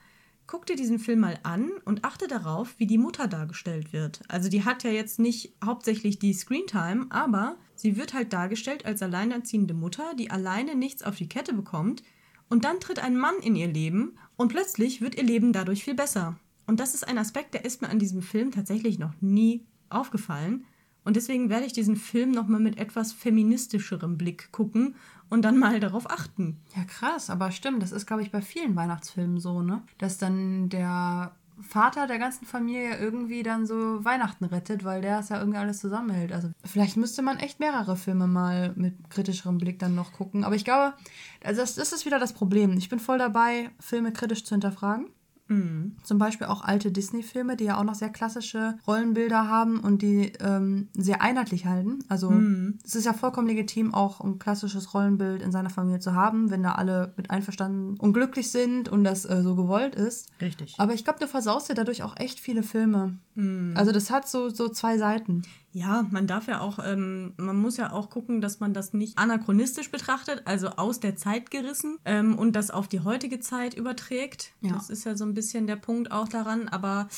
guck 0.47 0.65
dir 0.65 0.75
diesen 0.75 0.99
Film 0.99 1.19
mal 1.21 1.39
an 1.43 1.71
und 1.85 2.03
achte 2.03 2.27
darauf, 2.27 2.75
wie 2.77 2.87
die 2.87 2.97
Mutter 2.97 3.27
dargestellt 3.27 3.93
wird. 3.93 4.21
Also 4.27 4.49
die 4.49 4.63
hat 4.63 4.83
ja 4.83 4.91
jetzt 4.91 5.19
nicht 5.19 5.53
hauptsächlich 5.63 6.19
die 6.19 6.33
Screentime, 6.33 7.07
aber 7.09 7.57
sie 7.75 7.97
wird 7.97 8.13
halt 8.13 8.33
dargestellt 8.33 8.85
als 8.85 9.01
alleinerziehende 9.01 9.73
Mutter, 9.73 10.13
die 10.17 10.31
alleine 10.31 10.75
nichts 10.75 11.03
auf 11.03 11.15
die 11.15 11.29
Kette 11.29 11.53
bekommt. 11.53 12.03
Und 12.49 12.63
dann 12.63 12.79
tritt 12.79 12.99
ein 12.99 13.17
Mann 13.17 13.35
in 13.41 13.55
ihr 13.55 13.67
Leben 13.67 14.17
und 14.35 14.49
plötzlich 14.49 15.01
wird 15.01 15.15
ihr 15.15 15.23
Leben 15.23 15.51
dadurch 15.51 15.83
viel 15.83 15.95
besser. 15.95 16.37
Und 16.67 16.79
das 16.79 16.93
ist 16.93 17.07
ein 17.07 17.17
Aspekt, 17.17 17.53
der 17.53 17.65
ist 17.65 17.81
mir 17.81 17.89
an 17.89 17.99
diesem 17.99 18.21
Film 18.21 18.51
tatsächlich 18.51 18.99
noch 18.99 19.13
nie 19.21 19.65
aufgefallen. 19.89 20.65
Und 21.05 21.15
deswegen 21.15 21.49
werde 21.49 21.65
ich 21.65 21.71
diesen 21.71 21.95
Film 21.95 22.31
nochmal 22.31 22.59
mit 22.59 22.77
etwas 22.77 23.13
feministischerem 23.13 24.17
Blick 24.17 24.51
gucken 24.51 24.95
und 25.29 25.43
dann 25.43 25.57
mal 25.57 25.79
darauf 25.79 26.09
achten. 26.09 26.59
Ja, 26.75 26.83
krass, 26.83 27.29
aber 27.29 27.51
stimmt, 27.51 27.81
das 27.81 27.93
ist, 27.93 28.05
glaube 28.05 28.23
ich, 28.23 28.31
bei 28.31 28.41
vielen 28.41 28.75
Weihnachtsfilmen 28.75 29.39
so, 29.39 29.61
ne? 29.61 29.81
Dass 29.99 30.17
dann 30.17 30.67
der 30.69 31.31
Vater 31.61 32.07
der 32.07 32.19
ganzen 32.19 32.45
Familie 32.45 32.97
irgendwie 32.97 33.43
dann 33.43 33.65
so 33.65 34.03
Weihnachten 34.03 34.45
rettet, 34.45 34.83
weil 34.83 35.01
der 35.01 35.19
es 35.19 35.29
ja 35.29 35.39
irgendwie 35.39 35.57
alles 35.57 35.79
zusammenhält. 35.79 36.33
Also 36.33 36.49
vielleicht 36.65 36.97
müsste 36.97 37.21
man 37.21 37.37
echt 37.37 37.59
mehrere 37.59 37.95
Filme 37.95 38.27
mal 38.27 38.73
mit 38.75 39.09
kritischerem 39.09 39.57
Blick 39.57 39.79
dann 39.79 39.95
noch 39.95 40.11
gucken. 40.11 40.43
Aber 40.43 40.55
ich 40.55 40.65
glaube, 40.65 40.93
also 41.43 41.61
das, 41.61 41.75
das 41.75 41.93
ist 41.93 42.05
wieder 42.05 42.19
das 42.19 42.33
Problem. 42.33 42.73
Ich 42.73 42.89
bin 42.89 42.99
voll 42.99 43.17
dabei, 43.17 43.69
Filme 43.79 44.11
kritisch 44.11 44.43
zu 44.43 44.53
hinterfragen. 44.53 45.07
Zum 46.03 46.17
Beispiel 46.17 46.47
auch 46.47 46.63
alte 46.63 46.91
Disney-Filme, 46.91 47.55
die 47.55 47.65
ja 47.65 47.77
auch 47.77 47.83
noch 47.83 47.95
sehr 47.95 48.09
klassische 48.09 48.77
Rollenbilder 48.87 49.47
haben 49.47 49.79
und 49.79 50.01
die 50.01 50.33
ähm, 50.39 50.87
sehr 50.93 51.21
einheitlich 51.21 51.65
halten. 51.65 51.99
Also 52.09 52.31
es 52.83 52.95
ist 52.95 53.05
ja 53.05 53.13
vollkommen 53.13 53.47
legitim, 53.47 53.93
auch 53.93 54.21
ein 54.21 54.39
klassisches 54.39 54.93
Rollenbild 54.93 55.41
in 55.41 55.51
seiner 55.51 55.69
Familie 55.69 55.99
zu 55.99 56.13
haben, 56.13 56.49
wenn 56.49 56.63
da 56.63 56.73
alle 56.73 57.13
mit 57.17 57.29
einverstanden 57.29 57.95
und 57.99 58.13
glücklich 58.13 58.51
sind 58.51 58.89
und 58.89 59.03
das 59.03 59.25
äh, 59.25 59.41
so 59.43 59.55
gewollt 59.55 59.95
ist. 59.95 60.29
Richtig. 60.41 60.75
Aber 60.77 60.93
ich 60.93 61.03
glaube, 61.03 61.19
du 61.19 61.27
versaust 61.27 61.69
dir 61.69 61.75
dadurch 61.75 62.01
auch 62.03 62.17
echt 62.17 62.39
viele 62.39 62.63
Filme. 62.63 63.17
Also 63.75 63.91
das 63.91 64.09
hat 64.09 64.27
so, 64.27 64.49
so 64.49 64.69
zwei 64.69 64.97
Seiten. 64.97 65.43
Ja, 65.75 66.07
man 66.09 66.25
darf 66.25 66.47
ja 66.47 66.61
auch, 66.61 66.79
ähm, 66.81 67.33
man 67.35 67.57
muss 67.57 67.75
ja 67.75 67.91
auch 67.91 68.09
gucken, 68.09 68.39
dass 68.39 68.61
man 68.61 68.73
das 68.73 68.93
nicht 68.93 69.17
anachronistisch 69.17 69.91
betrachtet, 69.91 70.43
also 70.45 70.69
aus 70.69 71.01
der 71.01 71.17
Zeit 71.17 71.51
gerissen 71.51 71.97
ähm, 72.05 72.39
und 72.39 72.55
das 72.55 72.71
auf 72.71 72.87
die 72.87 73.01
heutige 73.01 73.41
Zeit 73.41 73.73
überträgt. 73.73 74.53
Ja. 74.61 74.71
Das 74.71 74.89
ist 74.89 75.03
ja 75.03 75.17
so 75.17 75.25
ein 75.25 75.33
bisschen 75.33 75.67
der 75.67 75.75
Punkt 75.75 76.13
auch 76.13 76.29
daran, 76.29 76.69
aber 76.69 77.09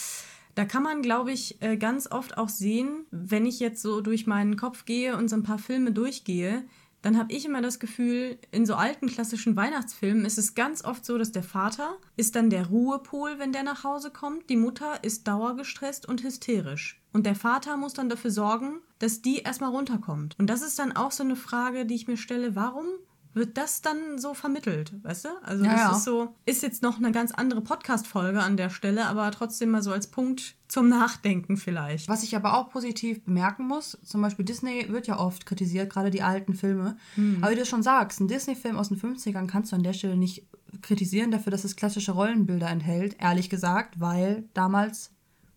da 0.56 0.66
kann 0.66 0.82
man, 0.82 1.04
glaube 1.04 1.32
ich, 1.32 1.62
äh, 1.62 1.78
ganz 1.78 2.10
oft 2.10 2.40
auch 2.40 2.50
sehen, 2.50 3.06
wenn 3.12 3.46
ich 3.46 3.60
jetzt 3.60 3.80
so 3.80 4.02
durch 4.02 4.26
meinen 4.26 4.58
Kopf 4.58 4.86
gehe 4.86 5.16
und 5.16 5.30
so 5.30 5.36
ein 5.36 5.44
paar 5.44 5.60
Filme 5.60 5.92
durchgehe, 5.92 6.66
dann 7.04 7.20
habe 7.20 7.32
ich 7.32 7.46
immer 7.46 7.62
das 7.62 7.80
Gefühl, 7.80 8.40
in 8.50 8.66
so 8.66 8.74
alten 8.74 9.06
klassischen 9.06 9.56
Weihnachtsfilmen 9.56 10.26
ist 10.26 10.40
es 10.40 10.56
ganz 10.56 10.84
oft 10.84 11.06
so, 11.06 11.20
dass 11.20 11.32
der 11.32 11.44
Vater 11.44 11.98
ist 12.16 12.36
dann 12.36 12.50
der 12.50 12.66
Ruhepol, 12.68 13.38
wenn 13.38 13.54
der 13.54 13.62
nach 13.62 13.84
Hause 13.84 14.10
kommt. 14.10 14.50
Die 14.50 14.58
Mutter 14.58 15.04
ist 15.04 15.28
dauergestresst 15.28 16.08
und 16.08 16.24
hysterisch. 16.24 17.00
Und 17.18 17.26
der 17.26 17.34
Vater 17.34 17.78
muss 17.78 17.94
dann 17.94 18.10
dafür 18.10 18.30
sorgen, 18.30 18.80
dass 19.00 19.24
die 19.24 19.40
erstmal 19.40 19.72
runterkommt. 19.72 20.36
Und 20.38 20.52
das 20.52 20.62
ist 20.62 20.78
dann 20.78 20.92
auch 20.96 21.12
so 21.12 21.24
eine 21.24 21.36
Frage, 21.36 21.88
die 21.88 21.96
ich 21.96 22.08
mir 22.08 22.16
stelle, 22.16 22.56
warum 22.56 22.86
wird 23.34 23.58
das 23.58 23.82
dann 23.82 24.20
so 24.20 24.36
vermittelt, 24.36 24.94
weißt 25.02 25.26
du? 25.26 25.30
Also 25.42 25.66
Ja, 25.66 25.72
das 25.72 25.82
ja. 25.82 25.92
ist 25.94 26.04
so, 26.04 26.36
ist 26.46 26.62
jetzt 26.62 26.84
noch 26.84 26.98
eine 26.98 27.12
ganz 27.12 27.32
andere 27.32 27.62
Podcast-Folge 27.62 28.44
an 28.44 28.56
der 28.56 28.70
Stelle, 28.70 29.08
aber 29.08 29.32
trotzdem 29.32 29.72
mal 29.72 29.82
so 29.82 29.92
als 29.92 30.12
Punkt 30.12 30.58
zum 30.68 30.90
Nachdenken 30.90 31.58
vielleicht. 31.58 32.08
Was 32.08 32.22
ich 32.22 32.36
aber 32.36 32.56
auch 32.56 32.70
positiv 32.70 33.26
bemerken 33.26 33.68
muss, 33.68 33.98
zum 34.04 34.22
Beispiel 34.22 34.46
Disney 34.46 34.86
wird 34.90 35.08
ja 35.08 35.18
oft 35.18 35.48
kritisiert, 35.48 35.92
gerade 35.92 36.12
die 36.12 36.22
alten 36.22 36.54
Filme. 36.54 36.98
Aber 37.42 37.52
wie 37.52 37.56
du 37.56 37.66
schon 37.66 37.82
sagst, 37.82 38.20
ein 38.20 38.28
Disney-Film 38.28 38.78
aus 38.78 38.90
den 38.90 39.02
50ern 39.02 39.48
kannst 39.48 39.72
du 39.72 39.76
an 39.76 39.82
der 39.82 39.94
Stelle 39.94 40.18
nicht 40.18 40.46
kritisieren 40.84 41.32
dafür, 41.32 41.50
dass 41.50 41.64
es 41.64 41.76
klassische 41.76 42.12
Rollenbilder 42.12 42.70
enthält, 42.70 43.16
ehrlich 43.20 43.50
gesagt, 43.50 44.00
weil 44.00 44.48
damals 44.54 45.10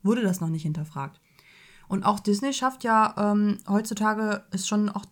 wurde 0.03 0.23
das 0.23 0.40
noch 0.40 0.49
nicht 0.49 0.62
hinterfragt. 0.62 1.20
Und 1.90 2.05
auch 2.05 2.20
Disney 2.20 2.53
schafft 2.53 2.85
ja 2.85 3.14
ähm, 3.18 3.59
heutzutage 3.68 4.44
es 4.53 4.68
schon 4.68 4.88
auch 4.88 5.05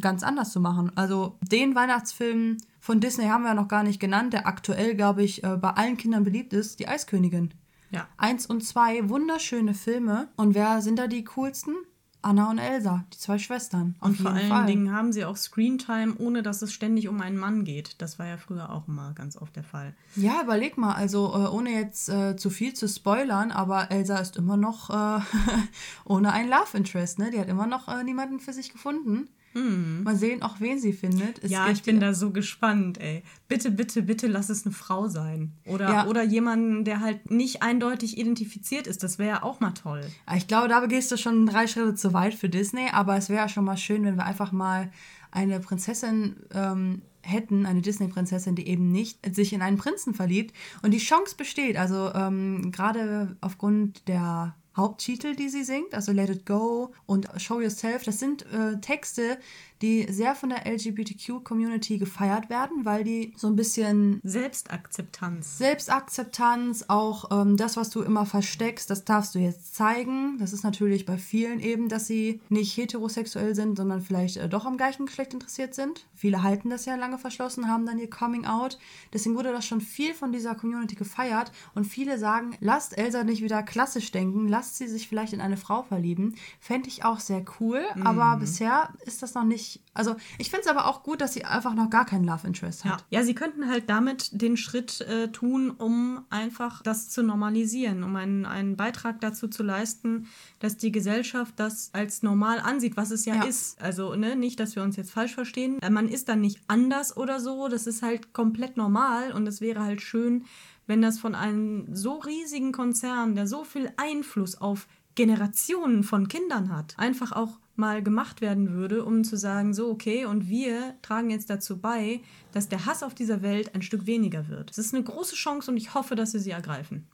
ganz 0.00 0.22
anders 0.22 0.50
zu 0.50 0.60
machen. 0.60 0.90
Also 0.94 1.36
den 1.42 1.74
Weihnachtsfilm 1.74 2.56
von 2.80 3.00
Disney 3.00 3.26
haben 3.26 3.42
wir 3.42 3.50
ja 3.50 3.54
noch 3.54 3.68
gar 3.68 3.82
nicht 3.82 4.00
genannt, 4.00 4.32
der 4.32 4.46
aktuell, 4.46 4.94
glaube 4.94 5.22
ich, 5.22 5.44
äh, 5.44 5.58
bei 5.58 5.68
allen 5.72 5.98
Kindern 5.98 6.24
beliebt 6.24 6.54
ist, 6.54 6.80
Die 6.80 6.88
Eiskönigin. 6.88 7.52
Ja. 7.90 8.08
Eins 8.16 8.46
und 8.46 8.64
zwei 8.64 9.10
wunderschöne 9.10 9.74
Filme. 9.74 10.28
Und 10.36 10.54
wer 10.54 10.80
sind 10.80 10.98
da 10.98 11.06
die 11.06 11.24
coolsten? 11.24 11.74
Anna 12.22 12.50
und 12.50 12.58
Elsa, 12.58 13.04
die 13.12 13.18
zwei 13.18 13.38
Schwestern. 13.38 13.96
Und 14.00 14.16
vor 14.16 14.30
allen 14.30 14.48
Fall. 14.48 14.66
Dingen 14.66 14.92
haben 14.92 15.12
sie 15.12 15.24
auch 15.24 15.36
Screentime, 15.36 16.14
ohne 16.18 16.42
dass 16.42 16.62
es 16.62 16.72
ständig 16.72 17.08
um 17.08 17.20
einen 17.20 17.36
Mann 17.36 17.64
geht. 17.64 18.00
Das 18.00 18.18
war 18.18 18.26
ja 18.26 18.36
früher 18.36 18.70
auch 18.70 18.88
immer 18.88 19.12
ganz 19.14 19.36
oft 19.36 19.54
der 19.56 19.64
Fall. 19.64 19.94
Ja, 20.14 20.42
überleg 20.42 20.78
mal, 20.78 20.94
also 20.94 21.32
äh, 21.34 21.48
ohne 21.48 21.70
jetzt 21.70 22.08
äh, 22.08 22.36
zu 22.36 22.48
viel 22.50 22.74
zu 22.74 22.88
spoilern, 22.88 23.50
aber 23.50 23.90
Elsa 23.90 24.18
ist 24.18 24.36
immer 24.36 24.56
noch 24.56 24.90
äh, 24.90 25.20
ohne 26.04 26.32
einen 26.32 26.48
Love 26.48 26.76
Interest, 26.76 27.18
ne? 27.18 27.30
Die 27.30 27.40
hat 27.40 27.48
immer 27.48 27.66
noch 27.66 27.88
äh, 27.88 28.04
niemanden 28.04 28.40
für 28.40 28.52
sich 28.52 28.72
gefunden. 28.72 29.28
Mal 29.54 30.16
sehen, 30.16 30.42
auch 30.42 30.60
wen 30.60 30.78
sie 30.78 30.92
findet. 30.92 31.42
Es 31.44 31.50
ja, 31.50 31.68
ich 31.70 31.82
bin 31.82 32.00
da 32.00 32.14
so 32.14 32.30
gespannt, 32.30 32.98
ey. 33.00 33.22
Bitte, 33.48 33.70
bitte, 33.70 34.02
bitte 34.02 34.26
lass 34.26 34.48
es 34.48 34.64
eine 34.64 34.74
Frau 34.74 35.08
sein. 35.08 35.52
Oder, 35.66 35.88
Ja. 35.90 36.06
oder 36.06 36.22
jemanden, 36.22 36.84
der 36.84 37.00
halt 37.00 37.30
nicht 37.30 37.62
eindeutig 37.62 38.16
identifiziert 38.18 38.86
ist. 38.86 39.02
Das 39.02 39.18
wäre 39.18 39.28
ja 39.36 39.42
auch 39.42 39.60
mal 39.60 39.72
toll. 39.72 40.02
Ich 40.36 40.46
glaube, 40.46 40.68
da 40.68 40.84
gehst 40.86 41.12
du 41.12 41.16
schon 41.16 41.46
drei 41.46 41.66
Schritte 41.66 41.94
zu 41.94 42.12
weit 42.12 42.34
für 42.34 42.48
Disney, 42.48 42.88
aber 42.92 43.16
es 43.16 43.28
wäre 43.28 43.48
schon 43.48 43.64
mal 43.64 43.76
schön, 43.76 44.04
wenn 44.04 44.16
wir 44.16 44.24
einfach 44.24 44.52
mal 44.52 44.90
eine 45.30 45.60
Prinzessin 45.60 46.36
ähm, 46.54 47.02
hätten, 47.22 47.66
eine 47.66 47.82
Disney-Prinzessin, 47.82 48.54
die 48.54 48.66
eben 48.68 48.90
nicht 48.90 49.18
sich 49.34 49.52
in 49.52 49.62
einen 49.62 49.76
Prinzen 49.78 50.12
verliebt. 50.14 50.54
Und 50.82 50.92
die 50.92 50.98
Chance 50.98 51.36
besteht, 51.36 51.76
also 51.76 52.12
ähm, 52.14 52.72
gerade 52.72 53.36
aufgrund 53.40 54.08
der 54.08 54.54
Haupttitel, 54.76 55.34
die 55.34 55.48
sie 55.48 55.64
singt, 55.64 55.94
also 55.94 56.12
Let 56.12 56.30
It 56.30 56.46
Go 56.46 56.92
und 57.06 57.28
Show 57.36 57.60
Yourself, 57.60 58.04
das 58.04 58.18
sind 58.18 58.46
äh, 58.52 58.80
Texte, 58.80 59.38
die 59.82 60.06
sehr 60.10 60.34
von 60.34 60.50
der 60.50 60.64
LGBTQ-Community 60.66 61.98
gefeiert 61.98 62.48
werden, 62.48 62.84
weil 62.84 63.02
die 63.02 63.32
so 63.36 63.48
ein 63.48 63.56
bisschen 63.56 64.20
Selbstakzeptanz. 64.22 65.58
Selbstakzeptanz, 65.58 66.84
auch 66.88 67.30
ähm, 67.32 67.56
das, 67.56 67.76
was 67.76 67.90
du 67.90 68.02
immer 68.02 68.24
versteckst, 68.24 68.88
das 68.88 69.04
darfst 69.04 69.34
du 69.34 69.40
jetzt 69.40 69.74
zeigen. 69.74 70.38
Das 70.38 70.52
ist 70.52 70.62
natürlich 70.62 71.04
bei 71.04 71.18
vielen 71.18 71.60
eben, 71.60 71.88
dass 71.88 72.06
sie 72.06 72.40
nicht 72.48 72.76
heterosexuell 72.76 73.54
sind, 73.54 73.76
sondern 73.76 74.00
vielleicht 74.00 74.36
äh, 74.36 74.48
doch 74.48 74.64
am 74.64 74.76
gleichen 74.76 75.06
Geschlecht 75.06 75.34
interessiert 75.34 75.74
sind. 75.74 76.06
Viele 76.14 76.42
halten 76.42 76.70
das 76.70 76.84
ja 76.84 76.94
lange 76.94 77.18
verschlossen, 77.18 77.68
haben 77.68 77.84
dann 77.84 77.98
ihr 77.98 78.08
Coming 78.08 78.46
Out. 78.46 78.78
Deswegen 79.12 79.34
wurde 79.34 79.52
das 79.52 79.66
schon 79.66 79.80
viel 79.80 80.14
von 80.14 80.32
dieser 80.32 80.54
Community 80.54 80.94
gefeiert 80.94 81.50
und 81.74 81.84
viele 81.84 82.18
sagen, 82.18 82.56
lasst 82.60 82.96
Elsa 82.96 83.24
nicht 83.24 83.42
wieder 83.42 83.62
klassisch 83.62 84.12
denken, 84.12 84.48
lasst 84.48 84.76
sie 84.76 84.86
sich 84.86 85.08
vielleicht 85.08 85.32
in 85.32 85.40
eine 85.40 85.56
Frau 85.56 85.82
verlieben. 85.82 86.36
Fände 86.60 86.88
ich 86.88 87.04
auch 87.04 87.18
sehr 87.18 87.44
cool, 87.58 87.84
aber 88.04 88.36
bisher 88.36 88.90
ist 89.04 89.22
das 89.22 89.34
noch 89.34 89.44
nicht. 89.44 89.71
Also 89.94 90.16
ich 90.38 90.50
finde 90.50 90.62
es 90.62 90.66
aber 90.68 90.86
auch 90.86 91.02
gut, 91.02 91.20
dass 91.20 91.32
sie 91.34 91.44
einfach 91.44 91.74
noch 91.74 91.90
gar 91.90 92.04
keinen 92.06 92.24
Love 92.24 92.46
Interest 92.46 92.84
Ja. 92.84 92.92
hat. 92.92 93.04
ja, 93.10 93.22
sie 93.22 93.34
könnten 93.34 93.68
halt 93.68 93.88
damit 93.90 94.30
den 94.40 94.56
Schritt 94.56 95.00
äh, 95.02 95.28
tun, 95.32 95.70
um 95.70 96.24
einfach 96.30 96.82
das 96.82 97.08
zu 97.08 97.22
normalisieren, 97.22 98.02
um 98.04 98.16
einen, 98.16 98.46
einen 98.46 98.76
Beitrag 98.76 99.20
dazu 99.20 99.48
zu 99.48 99.62
leisten, 99.62 100.26
dass 100.60 100.76
die 100.76 100.92
Gesellschaft 100.92 101.54
das 101.56 101.90
als 101.92 102.22
normal 102.22 102.58
ansieht, 102.60 102.96
was 102.96 103.10
es 103.10 103.24
ja, 103.24 103.34
Ja. 103.36 103.42
ist. 103.44 103.80
Also 103.80 104.14
ne, 104.14 104.36
nicht, 104.36 104.58
dass 104.60 104.76
wir 104.76 104.82
uns 104.82 104.96
jetzt 104.96 105.10
falsch 105.12 105.34
verstehen. 105.34 105.78
Äh, 105.82 105.90
Man 105.90 106.08
ist 106.08 106.28
dann 106.28 106.40
nicht 106.40 106.60
anders 106.68 107.16
oder 107.16 107.40
so, 107.40 107.68
das 107.68 107.86
ist 107.86 108.02
halt 108.02 108.32
komplett 108.32 108.76
normal 108.76 109.32
und 109.32 109.46
es 109.46 109.60
wäre 109.60 109.82
halt 109.84 110.00
schön, 110.02 110.44
wenn 110.86 111.00
das 111.00 111.18
von 111.20 111.34
einem 111.34 111.94
so 111.94 112.18
riesigen 112.18 112.72
Konzern, 112.72 113.34
der 113.36 113.46
so 113.46 113.62
viel 113.64 113.92
Einfluss 113.96 114.56
auf 114.60 114.88
Generationen 115.14 116.02
von 116.02 116.26
Kindern 116.28 116.74
hat, 116.74 116.94
einfach 116.98 117.32
auch 117.32 117.58
mal 117.76 118.02
gemacht 118.02 118.40
werden 118.40 118.72
würde, 118.72 119.04
um 119.04 119.24
zu 119.24 119.36
sagen, 119.36 119.74
so, 119.74 119.90
okay, 119.90 120.24
und 120.26 120.48
wir 120.48 120.94
tragen 121.02 121.30
jetzt 121.30 121.50
dazu 121.50 121.78
bei, 121.78 122.20
dass 122.52 122.68
der 122.68 122.86
Hass 122.86 123.02
auf 123.02 123.14
dieser 123.14 123.42
Welt 123.42 123.74
ein 123.74 123.82
Stück 123.82 124.06
weniger 124.06 124.48
wird. 124.48 124.70
Es 124.70 124.78
ist 124.78 124.94
eine 124.94 125.04
große 125.04 125.34
Chance 125.34 125.70
und 125.70 125.76
ich 125.76 125.94
hoffe, 125.94 126.14
dass 126.14 126.32
sie 126.32 126.38
sie 126.38 126.50
ergreifen. 126.50 127.06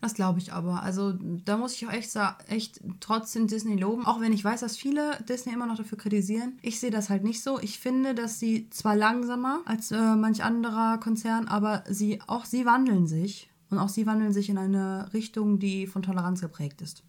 Das 0.00 0.14
glaube 0.14 0.38
ich 0.38 0.52
aber. 0.52 0.82
Also 0.82 1.12
da 1.44 1.58
muss 1.58 1.74
ich 1.74 1.86
auch 1.86 1.92
echt, 1.92 2.10
echt 2.48 2.80
trotzdem 3.00 3.46
Disney 3.46 3.76
loben. 3.76 4.06
Auch 4.06 4.20
wenn 4.20 4.32
ich 4.32 4.42
weiß, 4.42 4.60
dass 4.60 4.76
viele 4.76 5.18
Disney 5.28 5.52
immer 5.52 5.66
noch 5.66 5.76
dafür 5.76 5.98
kritisieren. 5.98 6.58
Ich 6.62 6.80
sehe 6.80 6.90
das 6.90 7.10
halt 7.10 7.22
nicht 7.22 7.42
so. 7.42 7.58
Ich 7.60 7.78
finde, 7.78 8.14
dass 8.14 8.38
sie 8.38 8.68
zwar 8.70 8.96
langsamer 8.96 9.60
als 9.66 9.90
äh, 9.90 10.16
manch 10.16 10.42
anderer 10.42 10.98
Konzern, 10.98 11.48
aber 11.48 11.84
sie 11.86 12.20
auch 12.26 12.46
sie 12.46 12.64
wandeln 12.64 13.06
sich. 13.06 13.49
Und 13.70 13.78
auch 13.78 13.88
sie 13.88 14.06
wandeln 14.06 14.32
sich 14.32 14.50
in 14.50 14.58
eine 14.58 15.12
Richtung, 15.12 15.58
die 15.60 15.86
von 15.86 16.02
Toleranz 16.02 16.40
geprägt 16.40 16.82
ist. 16.82 17.04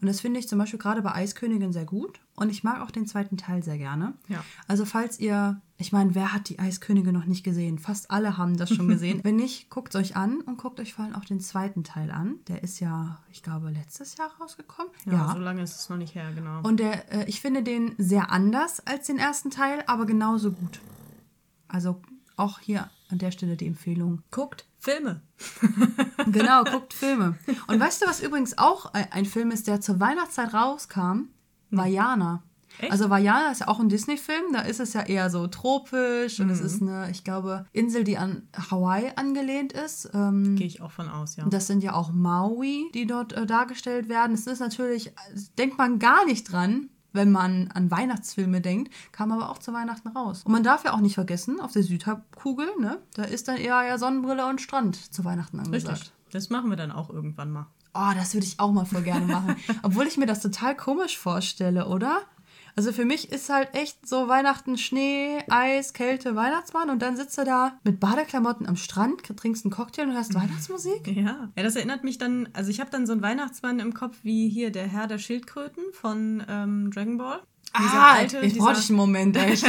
Und 0.00 0.06
das 0.06 0.20
finde 0.20 0.40
ich 0.40 0.48
zum 0.48 0.58
Beispiel 0.58 0.78
gerade 0.78 1.00
bei 1.00 1.14
Eiskönigin 1.14 1.72
sehr 1.72 1.84
gut. 1.84 2.20
Und 2.34 2.50
ich 2.50 2.64
mag 2.64 2.80
auch 2.80 2.90
den 2.90 3.06
zweiten 3.06 3.36
Teil 3.36 3.62
sehr 3.62 3.78
gerne. 3.78 4.14
Ja. 4.26 4.42
Also 4.66 4.84
falls 4.84 5.20
ihr, 5.20 5.60
ich 5.76 5.92
meine, 5.92 6.14
wer 6.14 6.32
hat 6.32 6.48
die 6.48 6.58
Eiskönigin 6.58 7.12
noch 7.12 7.26
nicht 7.26 7.44
gesehen? 7.44 7.78
Fast 7.78 8.10
alle 8.10 8.36
haben 8.36 8.56
das 8.56 8.70
schon 8.70 8.88
gesehen. 8.88 9.20
Wenn 9.24 9.36
nicht, 9.36 9.70
guckt 9.70 9.94
euch 9.94 10.16
an 10.16 10.40
und 10.40 10.56
guckt 10.56 10.80
euch 10.80 10.94
vor 10.94 11.04
allem 11.04 11.14
auch 11.14 11.24
den 11.24 11.40
zweiten 11.40 11.84
Teil 11.84 12.10
an. 12.10 12.36
Der 12.48 12.62
ist 12.64 12.80
ja, 12.80 13.20
ich 13.30 13.42
glaube, 13.42 13.70
letztes 13.70 14.16
Jahr 14.16 14.30
rausgekommen. 14.40 14.90
Ja, 15.04 15.30
so 15.32 15.38
lange 15.38 15.62
ist 15.62 15.76
es 15.76 15.88
noch 15.88 15.98
nicht 15.98 16.14
her, 16.14 16.32
genau. 16.34 16.62
Und 16.62 16.80
der, 16.80 17.12
äh, 17.12 17.28
ich 17.28 17.40
finde 17.40 17.62
den 17.62 17.94
sehr 17.98 18.30
anders 18.30 18.84
als 18.86 19.06
den 19.06 19.18
ersten 19.18 19.50
Teil, 19.50 19.84
aber 19.86 20.06
genauso 20.06 20.52
gut. 20.52 20.80
Also 21.68 22.00
auch 22.36 22.58
hier 22.58 22.90
an 23.12 23.18
der 23.18 23.30
Stelle 23.30 23.56
die 23.56 23.66
Empfehlung. 23.66 24.22
Guckt 24.30 24.66
Filme. 24.78 25.22
Genau, 26.26 26.64
guckt 26.64 26.94
Filme. 26.94 27.36
Und 27.66 27.80
weißt 27.80 28.02
du, 28.02 28.06
was 28.06 28.20
übrigens 28.20 28.56
auch 28.56 28.92
ein 28.94 29.26
Film 29.26 29.50
ist, 29.50 29.66
der 29.66 29.80
zur 29.80 30.00
Weihnachtszeit 30.00 30.54
rauskam? 30.54 31.28
Vajana. 31.70 32.42
Echt? 32.78 32.90
Also 32.90 33.10
Vajana 33.10 33.50
ist 33.50 33.60
ja 33.60 33.68
auch 33.68 33.80
ein 33.80 33.88
Disney-Film, 33.88 34.52
da 34.52 34.60
ist 34.60 34.80
es 34.80 34.94
ja 34.94 35.02
eher 35.02 35.30
so 35.30 35.46
tropisch 35.46 36.40
und 36.40 36.48
es 36.48 36.60
ist 36.60 36.80
eine, 36.80 37.10
ich 37.10 37.22
glaube, 37.22 37.66
Insel, 37.72 38.04
die 38.04 38.16
an 38.16 38.48
Hawaii 38.70 39.12
angelehnt 39.16 39.72
ist. 39.72 40.10
Ähm, 40.14 40.56
Gehe 40.56 40.66
ich 40.66 40.80
auch 40.80 40.90
von 40.90 41.08
aus, 41.08 41.36
ja. 41.36 41.44
das 41.48 41.66
sind 41.66 41.82
ja 41.82 41.94
auch 41.94 42.12
Maui, 42.12 42.90
die 42.94 43.06
dort 43.06 43.34
äh, 43.34 43.46
dargestellt 43.46 44.08
werden. 44.08 44.34
Es 44.34 44.46
ist 44.46 44.60
natürlich, 44.60 45.12
denkt 45.58 45.76
man 45.76 45.98
gar 45.98 46.24
nicht 46.24 46.50
dran, 46.50 46.88
wenn 47.12 47.30
man 47.30 47.68
an 47.72 47.90
Weihnachtsfilme 47.90 48.60
denkt, 48.60 48.92
kam 49.12 49.32
aber 49.32 49.50
auch 49.50 49.58
zu 49.58 49.72
Weihnachten 49.72 50.08
raus. 50.08 50.42
Und 50.44 50.52
man 50.52 50.62
darf 50.62 50.84
ja 50.84 50.92
auch 50.92 51.00
nicht 51.00 51.14
vergessen, 51.14 51.60
auf 51.60 51.72
der 51.72 51.82
Südhalbkugel, 51.82 52.68
ne, 52.80 52.98
da 53.14 53.24
ist 53.24 53.48
dann 53.48 53.56
eher 53.56 53.82
ja 53.82 53.98
Sonnenbrille 53.98 54.46
und 54.46 54.60
Strand 54.60 55.12
zu 55.12 55.24
Weihnachten 55.24 55.60
angesagt. 55.60 56.00
Richtig. 56.00 56.12
Das 56.30 56.50
machen 56.50 56.70
wir 56.70 56.76
dann 56.76 56.90
auch 56.90 57.10
irgendwann 57.10 57.50
mal. 57.50 57.66
Oh, 57.94 58.12
das 58.14 58.32
würde 58.32 58.46
ich 58.46 58.58
auch 58.58 58.72
mal 58.72 58.86
voll 58.86 59.02
gerne 59.02 59.26
machen. 59.26 59.56
Obwohl 59.82 60.06
ich 60.06 60.16
mir 60.16 60.26
das 60.26 60.40
total 60.40 60.74
komisch 60.74 61.18
vorstelle, 61.18 61.88
oder? 61.88 62.22
Also 62.74 62.92
für 62.92 63.04
mich 63.04 63.30
ist 63.30 63.48
halt 63.50 63.74
echt 63.74 64.08
so 64.08 64.28
Weihnachten, 64.28 64.78
Schnee, 64.78 65.38
Eis, 65.48 65.92
Kälte, 65.92 66.34
Weihnachtsmann 66.34 66.90
und 66.90 67.02
dann 67.02 67.16
sitzt 67.16 67.36
du 67.38 67.44
da 67.44 67.78
mit 67.84 68.00
Badeklamotten 68.00 68.66
am 68.66 68.76
Strand, 68.76 69.22
trinkst 69.36 69.64
einen 69.64 69.72
Cocktail 69.72 70.04
und 70.04 70.14
hörst 70.14 70.34
Weihnachtsmusik. 70.34 71.06
Ja. 71.06 71.50
Ja, 71.56 71.62
das 71.62 71.76
erinnert 71.76 72.04
mich 72.04 72.18
dann, 72.18 72.48
also 72.52 72.70
ich 72.70 72.80
habe 72.80 72.90
dann 72.90 73.06
so 73.06 73.12
einen 73.12 73.22
Weihnachtsmann 73.22 73.80
im 73.80 73.94
Kopf 73.94 74.16
wie 74.22 74.48
hier 74.48 74.70
der 74.70 74.86
Herr 74.86 75.06
der 75.06 75.18
Schildkröten 75.18 75.82
von 75.92 76.42
ähm, 76.48 76.90
Dragon 76.90 77.18
Ball. 77.18 77.40
Ah, 77.72 78.20
jetzt 78.20 78.58
brauchte 78.58 78.80
ich 78.80 78.90
einen 78.90 78.96
Moment, 78.96 79.36
echt. 79.38 79.64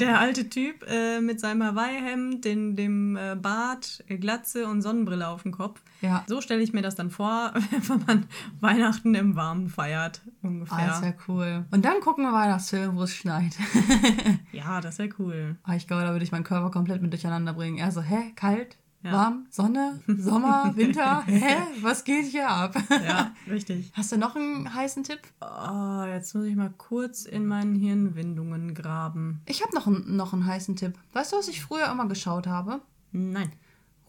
der 0.00 0.18
alte 0.20 0.48
Typ 0.48 0.84
äh, 0.88 1.20
mit 1.20 1.40
seinem 1.40 1.62
Hawaii-Hemd, 1.62 2.44
dem 2.44 3.16
äh, 3.16 3.36
Bart, 3.36 4.04
äh, 4.08 4.16
Glatze 4.16 4.66
und 4.66 4.82
Sonnenbrille 4.82 5.28
auf 5.28 5.42
dem 5.42 5.52
Kopf. 5.52 5.80
Ja. 6.00 6.24
So 6.26 6.40
stelle 6.40 6.62
ich 6.62 6.72
mir 6.72 6.82
das 6.82 6.94
dann 6.94 7.10
vor, 7.10 7.52
wenn 7.70 8.04
man 8.06 8.26
Weihnachten 8.60 9.14
im 9.14 9.36
Warmen 9.36 9.68
feiert, 9.68 10.20
ungefähr. 10.42 10.78
Ah, 10.78 10.86
das 10.86 11.02
wäre 11.02 11.14
cool. 11.28 11.64
Und 11.70 11.84
dann 11.84 12.00
gucken 12.00 12.24
wir 12.24 12.32
Weihnachtsfilme, 12.32 12.96
wo 12.96 13.02
es 13.02 13.14
schneit. 13.14 13.56
ja, 14.52 14.80
das 14.80 14.98
wäre 14.98 15.10
cool. 15.18 15.56
Ah, 15.62 15.74
ich 15.74 15.86
glaube, 15.86 16.02
da 16.02 16.12
würde 16.12 16.24
ich 16.24 16.32
meinen 16.32 16.44
Körper 16.44 16.70
komplett 16.70 17.02
mit 17.02 17.12
durcheinander 17.12 17.54
bringen. 17.54 17.78
Er 17.78 17.92
so, 17.92 18.00
hä, 18.00 18.32
kalt, 18.34 18.76
Ja. 19.02 19.12
warm, 19.12 19.46
Sonne, 19.50 20.00
Sommer, 20.18 20.72
Winter, 20.76 21.22
hä, 21.26 21.56
was 21.82 22.02
geht 22.02 22.24
hier 22.26 22.48
ab? 22.50 22.74
Ja, 22.90 23.30
richtig. 23.48 23.92
Hast 23.94 24.10
du 24.10 24.16
noch 24.16 24.34
einen 24.34 24.74
heißen 24.74 25.04
Tipp? 25.04 25.20
Oh, 25.40 26.02
jetzt 26.08 26.34
muss 26.34 26.44
ich 26.46 26.56
mal 26.56 26.72
kurz 26.76 27.24
in 27.24 27.46
meinen 27.46 27.76
Hirnwindungen 27.76 28.74
graben. 28.74 29.42
Ich 29.46 29.62
habe 29.62 29.74
noch, 29.74 29.86
einen- 29.86 30.16
noch 30.16 30.32
einen 30.32 30.44
heißen 30.46 30.74
Tipp. 30.74 30.94
Weißt 31.12 31.32
du, 31.32 31.36
was 31.36 31.46
ich 31.48 31.62
früher 31.62 31.88
immer 31.90 32.08
geschaut 32.08 32.46
habe? 32.48 32.80
Nein. 33.12 33.52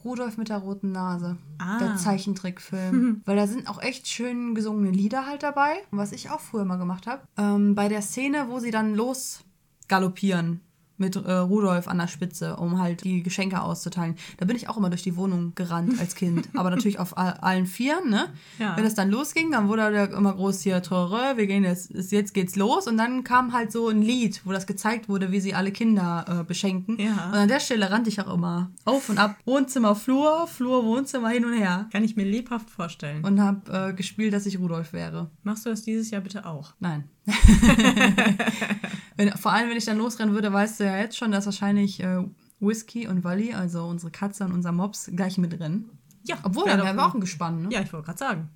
Rudolf 0.03 0.37
mit 0.37 0.49
der 0.49 0.57
roten 0.59 0.91
Nase. 0.93 1.37
Ah. 1.59 1.77
Der 1.79 1.97
Zeichentrickfilm. 1.97 3.21
Weil 3.25 3.35
da 3.35 3.45
sind 3.47 3.67
auch 3.69 3.81
echt 3.81 4.07
schön 4.07 4.55
gesungene 4.55 4.91
Lieder 4.91 5.25
halt 5.25 5.43
dabei. 5.43 5.75
Was 5.91 6.11
ich 6.11 6.29
auch 6.29 6.39
früher 6.39 6.65
mal 6.65 6.77
gemacht 6.77 7.07
habe, 7.07 7.21
ähm, 7.37 7.75
bei 7.75 7.87
der 7.87 8.01
Szene, 8.01 8.45
wo 8.49 8.59
sie 8.59 8.71
dann 8.71 8.95
los 8.95 9.41
galoppieren 9.87 10.61
mit 10.97 11.15
äh, 11.15 11.31
Rudolf 11.31 11.87
an 11.87 11.97
der 11.97 12.07
Spitze, 12.07 12.55
um 12.57 12.79
halt 12.79 13.03
die 13.03 13.23
Geschenke 13.23 13.61
auszuteilen. 13.61 14.15
Da 14.37 14.45
bin 14.45 14.55
ich 14.55 14.69
auch 14.69 14.77
immer 14.77 14.89
durch 14.89 15.03
die 15.03 15.15
Wohnung 15.15 15.53
gerannt 15.55 15.99
als 15.99 16.15
Kind. 16.15 16.49
Aber 16.55 16.69
natürlich 16.69 16.99
auf 16.99 17.17
all, 17.17 17.33
allen 17.33 17.65
Vieren, 17.65 18.09
ne? 18.09 18.27
Ja. 18.59 18.75
Wenn 18.75 18.85
es 18.85 18.95
dann 18.95 19.09
losging, 19.09 19.51
dann 19.51 19.67
wurde 19.67 19.91
der 19.91 20.11
immer 20.11 20.33
groß 20.33 20.61
hier, 20.61 20.81
Tore, 20.81 21.37
wir 21.37 21.47
gehen 21.47 21.63
jetzt, 21.63 21.91
jetzt 22.11 22.33
geht's 22.33 22.55
los. 22.55 22.87
Und 22.87 22.97
dann 22.97 23.23
kam 23.23 23.53
halt 23.53 23.71
so 23.71 23.89
ein 23.89 24.01
Lied, 24.01 24.41
wo 24.45 24.51
das 24.51 24.65
gezeigt 24.67 25.09
wurde, 25.09 25.31
wie 25.31 25.39
sie 25.39 25.53
alle 25.53 25.71
Kinder 25.71 26.25
äh, 26.27 26.43
beschenken. 26.43 26.99
Ja. 26.99 27.29
Und 27.29 27.35
an 27.35 27.47
der 27.47 27.59
Stelle 27.59 27.89
rannte 27.91 28.09
ich 28.09 28.19
auch 28.21 28.33
immer 28.33 28.71
auf 28.85 29.09
und 29.09 29.17
ab. 29.17 29.37
Wohnzimmer, 29.45 29.95
Flur, 29.95 30.47
Flur, 30.47 30.83
Wohnzimmer, 30.83 31.29
hin 31.29 31.45
und 31.45 31.53
her. 31.53 31.87
Kann 31.91 32.03
ich 32.03 32.15
mir 32.15 32.25
lebhaft 32.25 32.69
vorstellen. 32.69 33.23
Und 33.23 33.41
habe 33.41 33.89
äh, 33.89 33.93
gespielt, 33.93 34.33
dass 34.33 34.45
ich 34.45 34.59
Rudolf 34.59 34.93
wäre. 34.93 35.29
Machst 35.43 35.65
du 35.65 35.69
das 35.69 35.83
dieses 35.83 36.09
Jahr 36.11 36.21
bitte 36.21 36.45
auch? 36.45 36.73
Nein. 36.79 37.05
wenn, 39.17 39.31
vor 39.31 39.51
allem, 39.51 39.69
wenn 39.69 39.77
ich 39.77 39.85
dann 39.85 39.97
losrennen 39.97 40.33
würde, 40.33 40.53
weißt 40.53 40.79
du 40.79 40.85
ja 40.85 40.97
jetzt 40.97 41.17
schon, 41.17 41.31
dass 41.31 41.45
wahrscheinlich 41.45 42.01
äh, 42.01 42.23
Whisky 42.59 43.07
und 43.07 43.23
Wally, 43.23 43.53
also 43.53 43.85
unsere 43.85 44.11
Katze 44.11 44.45
und 44.45 44.53
unser 44.53 44.71
Mops, 44.71 45.11
gleich 45.13 45.37
mitrennen. 45.37 45.89
Ja. 46.23 46.37
Obwohl, 46.43 46.65
dann 46.65 46.81
wären 46.81 46.95
wir 46.95 47.05
auch 47.05 47.13
ein 47.13 47.21
Gespann, 47.21 47.63
ne? 47.63 47.69
Ja, 47.71 47.81
ich 47.81 47.91
wollte 47.93 48.05
gerade 48.05 48.19
sagen. 48.19 48.49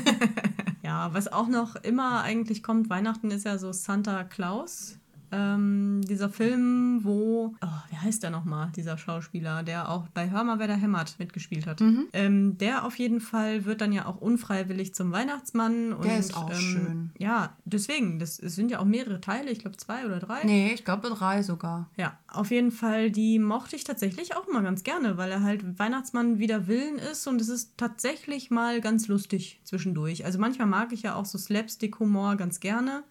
ja, 0.82 1.12
was 1.12 1.28
auch 1.28 1.48
noch 1.48 1.76
immer 1.76 2.22
eigentlich 2.22 2.62
kommt, 2.62 2.90
Weihnachten 2.90 3.30
ist 3.30 3.44
ja 3.44 3.58
so 3.58 3.72
Santa 3.72 4.24
Claus. 4.24 4.98
Ähm, 5.32 6.00
dieser 6.08 6.28
Film, 6.28 7.00
wo, 7.04 7.54
oh, 7.60 7.66
wie 7.90 7.96
heißt 7.96 8.22
der 8.22 8.30
nochmal, 8.30 8.70
dieser 8.76 8.98
Schauspieler, 8.98 9.62
der 9.62 9.90
auch 9.90 10.08
bei 10.08 10.30
Hör 10.30 10.44
mal, 10.44 10.58
wer 10.58 10.68
da 10.68 10.74
hämmert 10.74 11.16
mitgespielt 11.18 11.66
hat. 11.66 11.80
Mhm. 11.80 12.06
Ähm, 12.12 12.58
der 12.58 12.84
auf 12.84 12.98
jeden 12.98 13.20
Fall 13.20 13.64
wird 13.64 13.80
dann 13.80 13.92
ja 13.92 14.06
auch 14.06 14.20
unfreiwillig 14.20 14.94
zum 14.94 15.12
Weihnachtsmann. 15.12 15.92
Und, 15.92 16.06
ist 16.06 16.36
auch 16.36 16.50
ähm, 16.50 16.56
schön. 16.56 17.10
Ja, 17.18 17.56
deswegen, 17.64 18.18
das, 18.18 18.38
es 18.38 18.54
sind 18.54 18.70
ja 18.70 18.80
auch 18.80 18.84
mehrere 18.84 19.20
Teile, 19.20 19.50
ich 19.50 19.60
glaube 19.60 19.76
zwei 19.76 20.06
oder 20.06 20.18
drei. 20.18 20.44
Nee, 20.44 20.72
ich 20.72 20.84
glaube 20.84 21.08
drei 21.08 21.42
sogar. 21.42 21.88
Ja, 21.96 22.18
auf 22.28 22.50
jeden 22.50 22.72
Fall, 22.72 23.10
die 23.10 23.38
mochte 23.38 23.76
ich 23.76 23.84
tatsächlich 23.84 24.36
auch 24.36 24.46
immer 24.48 24.62
ganz 24.62 24.82
gerne, 24.84 25.16
weil 25.16 25.30
er 25.30 25.42
halt 25.42 25.78
Weihnachtsmann 25.78 26.38
wider 26.38 26.66
Willen 26.66 26.98
ist 26.98 27.26
und 27.26 27.40
es 27.40 27.48
ist 27.48 27.76
tatsächlich 27.76 28.50
mal 28.50 28.80
ganz 28.80 29.08
lustig 29.08 29.60
zwischendurch. 29.64 30.24
Also 30.24 30.38
manchmal 30.38 30.66
mag 30.68 30.92
ich 30.92 31.02
ja 31.02 31.14
auch 31.14 31.24
so 31.24 31.38
Slapstick-Humor 31.38 32.36
ganz 32.36 32.60
gerne. 32.60 33.02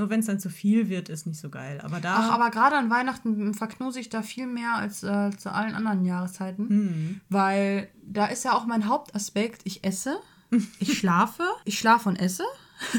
Nur 0.00 0.08
wenn 0.08 0.20
es 0.20 0.26
dann 0.26 0.40
zu 0.40 0.48
viel 0.48 0.88
wird, 0.88 1.10
ist 1.10 1.26
nicht 1.26 1.38
so 1.38 1.50
geil. 1.50 1.78
Aber 1.84 2.00
da. 2.00 2.16
Ach, 2.16 2.30
aber 2.32 2.48
gerade 2.48 2.74
an 2.76 2.88
Weihnachten 2.88 3.52
verknuse 3.52 4.00
ich 4.00 4.08
da 4.08 4.22
viel 4.22 4.46
mehr 4.46 4.76
als 4.76 5.02
äh, 5.02 5.28
zu 5.36 5.52
allen 5.52 5.74
anderen 5.74 6.06
Jahreszeiten. 6.06 6.68
Hm. 6.70 7.20
Weil 7.28 7.90
da 8.02 8.24
ist 8.24 8.42
ja 8.46 8.54
auch 8.54 8.64
mein 8.64 8.88
Hauptaspekt, 8.88 9.60
ich 9.64 9.84
esse, 9.84 10.18
ich 10.78 10.96
schlafe, 10.96 11.42
ich 11.66 11.78
schlafe 11.78 12.08
und 12.08 12.16
esse. 12.16 12.44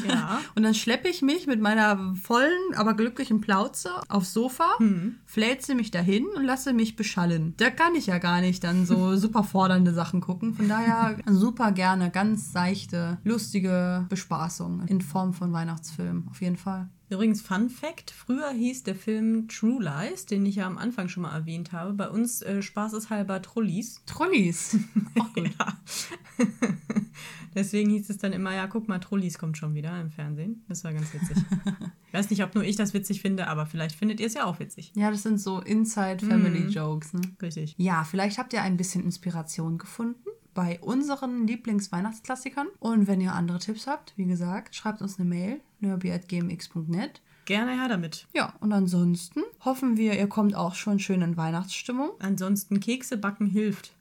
Ja. 0.08 0.40
Und 0.56 0.64
dann 0.64 0.74
schleppe 0.74 1.10
ich 1.10 1.22
mich 1.22 1.48
mit 1.48 1.62
meiner 1.62 2.16
vollen, 2.16 2.76
aber 2.76 2.94
glücklichen 2.94 3.42
Plauze 3.42 3.90
aufs 4.10 4.34
Sofa, 4.34 4.78
fläze 5.26 5.76
mich 5.76 5.92
dahin 5.92 6.26
und 6.36 6.44
lasse 6.44 6.74
mich 6.74 6.96
beschallen. 6.96 7.54
Da 7.58 7.70
kann 7.70 7.96
ich 7.96 8.08
ja 8.08 8.18
gar 8.18 8.42
nicht 8.42 8.64
dann 8.64 8.86
so 8.86 9.16
super 9.18 9.44
fordernde 9.44 9.94
Sachen 9.94 10.22
gucken. 10.22 10.54
Von 10.54 10.68
daher 10.68 11.18
super 11.28 11.72
gerne 11.72 12.12
ganz 12.12 12.52
seichte, 12.52 13.18
lustige 13.24 14.06
Bespaßung 14.10 14.88
in 14.88 15.02
Form 15.02 15.34
von 15.34 15.54
Weihnachtsfilmen. 15.54 16.28
Auf 16.30 16.42
jeden 16.42 16.58
Fall. 16.58 16.90
Übrigens, 17.12 17.42
Fun 17.42 17.70
Fact: 17.70 18.10
Früher 18.10 18.50
hieß 18.52 18.84
der 18.84 18.96
Film 18.96 19.50
True 19.50 19.84
Lies, 19.84 20.26
den 20.26 20.46
ich 20.46 20.56
ja 20.56 20.66
am 20.66 20.78
Anfang 20.78 21.10
schon 21.10 21.24
mal 21.24 21.36
erwähnt 21.36 21.74
habe. 21.74 21.92
Bei 21.92 22.10
uns 22.10 22.42
äh, 22.42 22.62
spaßeshalber 22.62 23.42
Trullis. 23.42 24.02
Trollis. 24.06 24.78
Auch 25.20 25.34
gut. 25.34 25.52
Ja. 25.60 25.78
Deswegen 27.54 27.90
hieß 27.90 28.10
es 28.10 28.18
dann 28.18 28.32
immer, 28.32 28.56
ja, 28.56 28.66
guck 28.68 28.88
mal, 28.88 29.00
Trullis 29.00 29.38
kommt 29.38 29.58
schon 29.58 29.76
wieder 29.76 30.00
im 30.00 30.10
Fernsehen. 30.10 30.64
Das 30.70 30.86
war 30.86 30.94
ganz 30.94 31.14
witzig. 31.14 31.36
ich 32.08 32.14
weiß 32.14 32.30
nicht, 32.30 32.46
ob 32.46 32.56
nur 32.56 32.64
ich 32.64 32.78
das 32.78 32.94
witzig 32.94 33.22
finde, 33.22 33.48
aber 33.48 33.66
vielleicht 33.66 33.98
findet 33.98 34.22
ihr 34.22 34.28
es 34.28 34.34
ja 34.34 34.46
auch 34.46 34.60
witzig. 34.60 34.94
Ja, 34.96 35.12
das 35.12 35.24
sind 35.24 35.38
so 35.38 35.60
Inside-Family-Jokes. 35.60 37.12
Ne? 37.12 37.22
Richtig. 37.42 37.76
Ja, 37.78 38.06
vielleicht 38.06 38.38
habt 38.38 38.54
ihr 38.54 38.62
ein 38.62 38.78
bisschen 38.78 39.04
Inspiration 39.04 39.78
gefunden 39.78 40.31
bei 40.54 40.80
unseren 40.82 41.48
Lieblingsweihnachtsklassikern. 41.48 42.68
Und 42.80 43.08
wenn 43.08 43.22
ihr 43.22 43.34
andere 43.34 43.60
Tipps 43.60 43.88
habt, 43.88 44.14
wie 44.18 44.26
gesagt, 44.26 44.76
schreibt 44.76 45.02
uns 45.02 45.20
eine 45.20 45.30
Mail, 45.30 45.62
nerby.gmx.net. 45.80 47.22
Gerne 47.46 47.72
her 47.80 47.90
damit. 47.90 48.28
Ja, 48.34 48.54
und 48.60 48.72
ansonsten 48.72 49.42
hoffen 49.66 49.98
wir, 49.98 50.18
ihr 50.18 50.28
kommt 50.28 50.56
auch 50.56 50.76
schon 50.76 51.00
schön 51.00 51.22
in 51.22 51.38
Weihnachtsstimmung. 51.38 52.12
Ansonsten 52.20 52.80
Kekse 52.80 53.18
backen 53.18 53.48
hilft. 53.48 53.94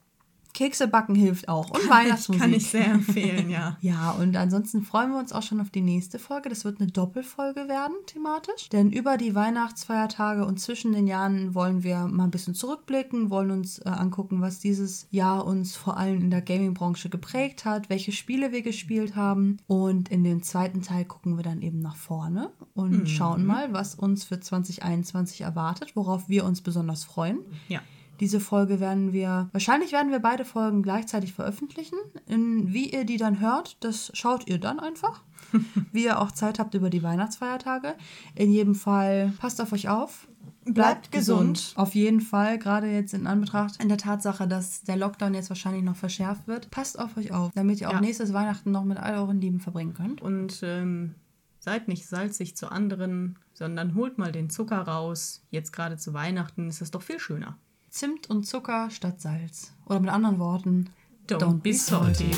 Kekse 0.61 0.87
backen 0.87 1.15
hilft 1.15 1.49
auch. 1.49 1.71
Und 1.71 1.89
Weihnachtsmusik. 1.89 2.39
Kann 2.39 2.53
ich 2.53 2.69
sehr 2.69 2.85
empfehlen, 2.85 3.49
ja. 3.49 3.77
Ja, 3.81 4.11
und 4.11 4.37
ansonsten 4.37 4.83
freuen 4.83 5.09
wir 5.09 5.17
uns 5.17 5.33
auch 5.33 5.41
schon 5.41 5.59
auf 5.59 5.71
die 5.71 5.81
nächste 5.81 6.19
Folge. 6.19 6.49
Das 6.49 6.65
wird 6.65 6.79
eine 6.79 6.91
Doppelfolge 6.91 7.67
werden, 7.67 7.95
thematisch. 8.05 8.69
Denn 8.69 8.91
über 8.91 9.17
die 9.17 9.33
Weihnachtsfeiertage 9.33 10.45
und 10.45 10.59
zwischen 10.59 10.91
den 10.91 11.07
Jahren 11.07 11.55
wollen 11.55 11.81
wir 11.81 12.05
mal 12.05 12.25
ein 12.25 12.31
bisschen 12.31 12.53
zurückblicken, 12.53 13.31
wollen 13.31 13.49
uns 13.49 13.79
äh, 13.79 13.89
angucken, 13.89 14.41
was 14.41 14.59
dieses 14.59 15.07
Jahr 15.09 15.47
uns 15.47 15.75
vor 15.75 15.97
allem 15.97 16.21
in 16.21 16.29
der 16.29 16.43
Gaming-Branche 16.43 17.09
geprägt 17.09 17.65
hat, 17.65 17.89
welche 17.89 18.11
Spiele 18.11 18.51
wir 18.51 18.61
gespielt 18.61 19.15
haben. 19.15 19.57
Und 19.65 20.09
in 20.09 20.23
dem 20.23 20.43
zweiten 20.43 20.83
Teil 20.83 21.05
gucken 21.05 21.37
wir 21.37 21.43
dann 21.43 21.63
eben 21.63 21.79
nach 21.79 21.95
vorne 21.95 22.51
und 22.75 23.09
schauen 23.09 23.47
mal, 23.47 23.73
was 23.73 23.95
uns 23.95 24.25
für 24.25 24.39
2021 24.39 25.41
erwartet, 25.41 25.95
worauf 25.95 26.29
wir 26.29 26.45
uns 26.45 26.61
besonders 26.61 27.03
freuen. 27.03 27.39
Ja. 27.67 27.81
Diese 28.21 28.39
Folge 28.39 28.79
werden 28.79 29.11
wir, 29.13 29.49
wahrscheinlich 29.51 29.91
werden 29.91 30.11
wir 30.11 30.19
beide 30.19 30.45
Folgen 30.45 30.83
gleichzeitig 30.83 31.33
veröffentlichen. 31.33 31.97
In, 32.27 32.71
wie 32.71 32.91
ihr 32.91 33.03
die 33.03 33.17
dann 33.17 33.39
hört, 33.41 33.83
das 33.83 34.11
schaut 34.13 34.47
ihr 34.47 34.59
dann 34.59 34.79
einfach. 34.79 35.23
wie 35.91 36.05
ihr 36.05 36.19
auch 36.21 36.31
Zeit 36.31 36.59
habt 36.59 36.75
über 36.75 36.89
die 36.91 37.01
Weihnachtsfeiertage. 37.03 37.95
In 38.35 38.51
jedem 38.51 38.75
Fall, 38.75 39.33
passt 39.39 39.59
auf 39.59 39.73
euch 39.73 39.89
auf. 39.89 40.27
Bleibt 40.65 41.11
gesund. 41.11 41.73
Auf 41.75 41.95
jeden 41.95 42.21
Fall, 42.21 42.59
gerade 42.59 42.85
jetzt 42.91 43.15
in 43.15 43.25
Anbetracht 43.25 43.81
in 43.81 43.89
der 43.89 43.97
Tatsache, 43.97 44.47
dass 44.47 44.83
der 44.83 44.95
Lockdown 44.97 45.33
jetzt 45.33 45.49
wahrscheinlich 45.49 45.81
noch 45.83 45.95
verschärft 45.95 46.47
wird. 46.47 46.69
Passt 46.69 46.99
auf 46.99 47.17
euch 47.17 47.31
auf, 47.31 47.51
damit 47.55 47.81
ihr 47.81 47.89
auch 47.89 47.93
Ja. 47.93 48.01
nächstes 48.01 48.31
Weihnachten 48.33 48.69
noch 48.69 48.83
mit 48.83 48.99
all 48.99 49.15
euren 49.15 49.41
Lieben 49.41 49.59
verbringen 49.59 49.95
könnt. 49.95 50.21
Und 50.21 50.61
ähm, 50.61 51.15
seid 51.57 51.87
nicht 51.87 52.05
salzig 52.07 52.55
zu 52.55 52.71
anderen, 52.71 53.39
sondern 53.53 53.95
holt 53.95 54.19
mal 54.19 54.31
den 54.31 54.51
Zucker 54.51 54.81
raus. 54.81 55.43
Jetzt 55.49 55.73
gerade 55.73 55.97
zu 55.97 56.13
Weihnachten 56.13 56.67
ist 56.69 56.81
es 56.81 56.91
doch 56.91 57.01
viel 57.01 57.19
schöner. 57.19 57.57
Zimt 57.91 58.29
und 58.29 58.47
Zucker 58.47 58.89
statt 58.89 59.19
Salz. 59.19 59.73
Oder 59.85 59.99
mit 59.99 60.09
anderen 60.09 60.39
Worten, 60.39 60.89
Don't, 61.27 61.59
be 61.59 61.73
salty. 61.73 62.31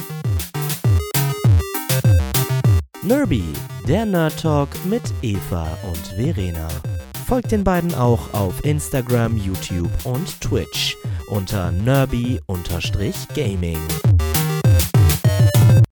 Nerby, 3.03 3.43
der 3.87 4.07
Nerd 4.07 4.41
Talk 4.41 4.69
mit 4.85 5.03
Eva 5.21 5.77
und 5.87 6.07
Verena. 6.07 6.67
Folgt 7.27 7.51
den 7.51 7.63
beiden 7.63 7.93
auch 7.93 8.33
auf 8.33 8.65
Instagram, 8.65 9.37
YouTube 9.37 9.91
und 10.05 10.41
Twitch 10.41 10.97
unter 11.27 11.71
nerby-gaming. 11.71 13.77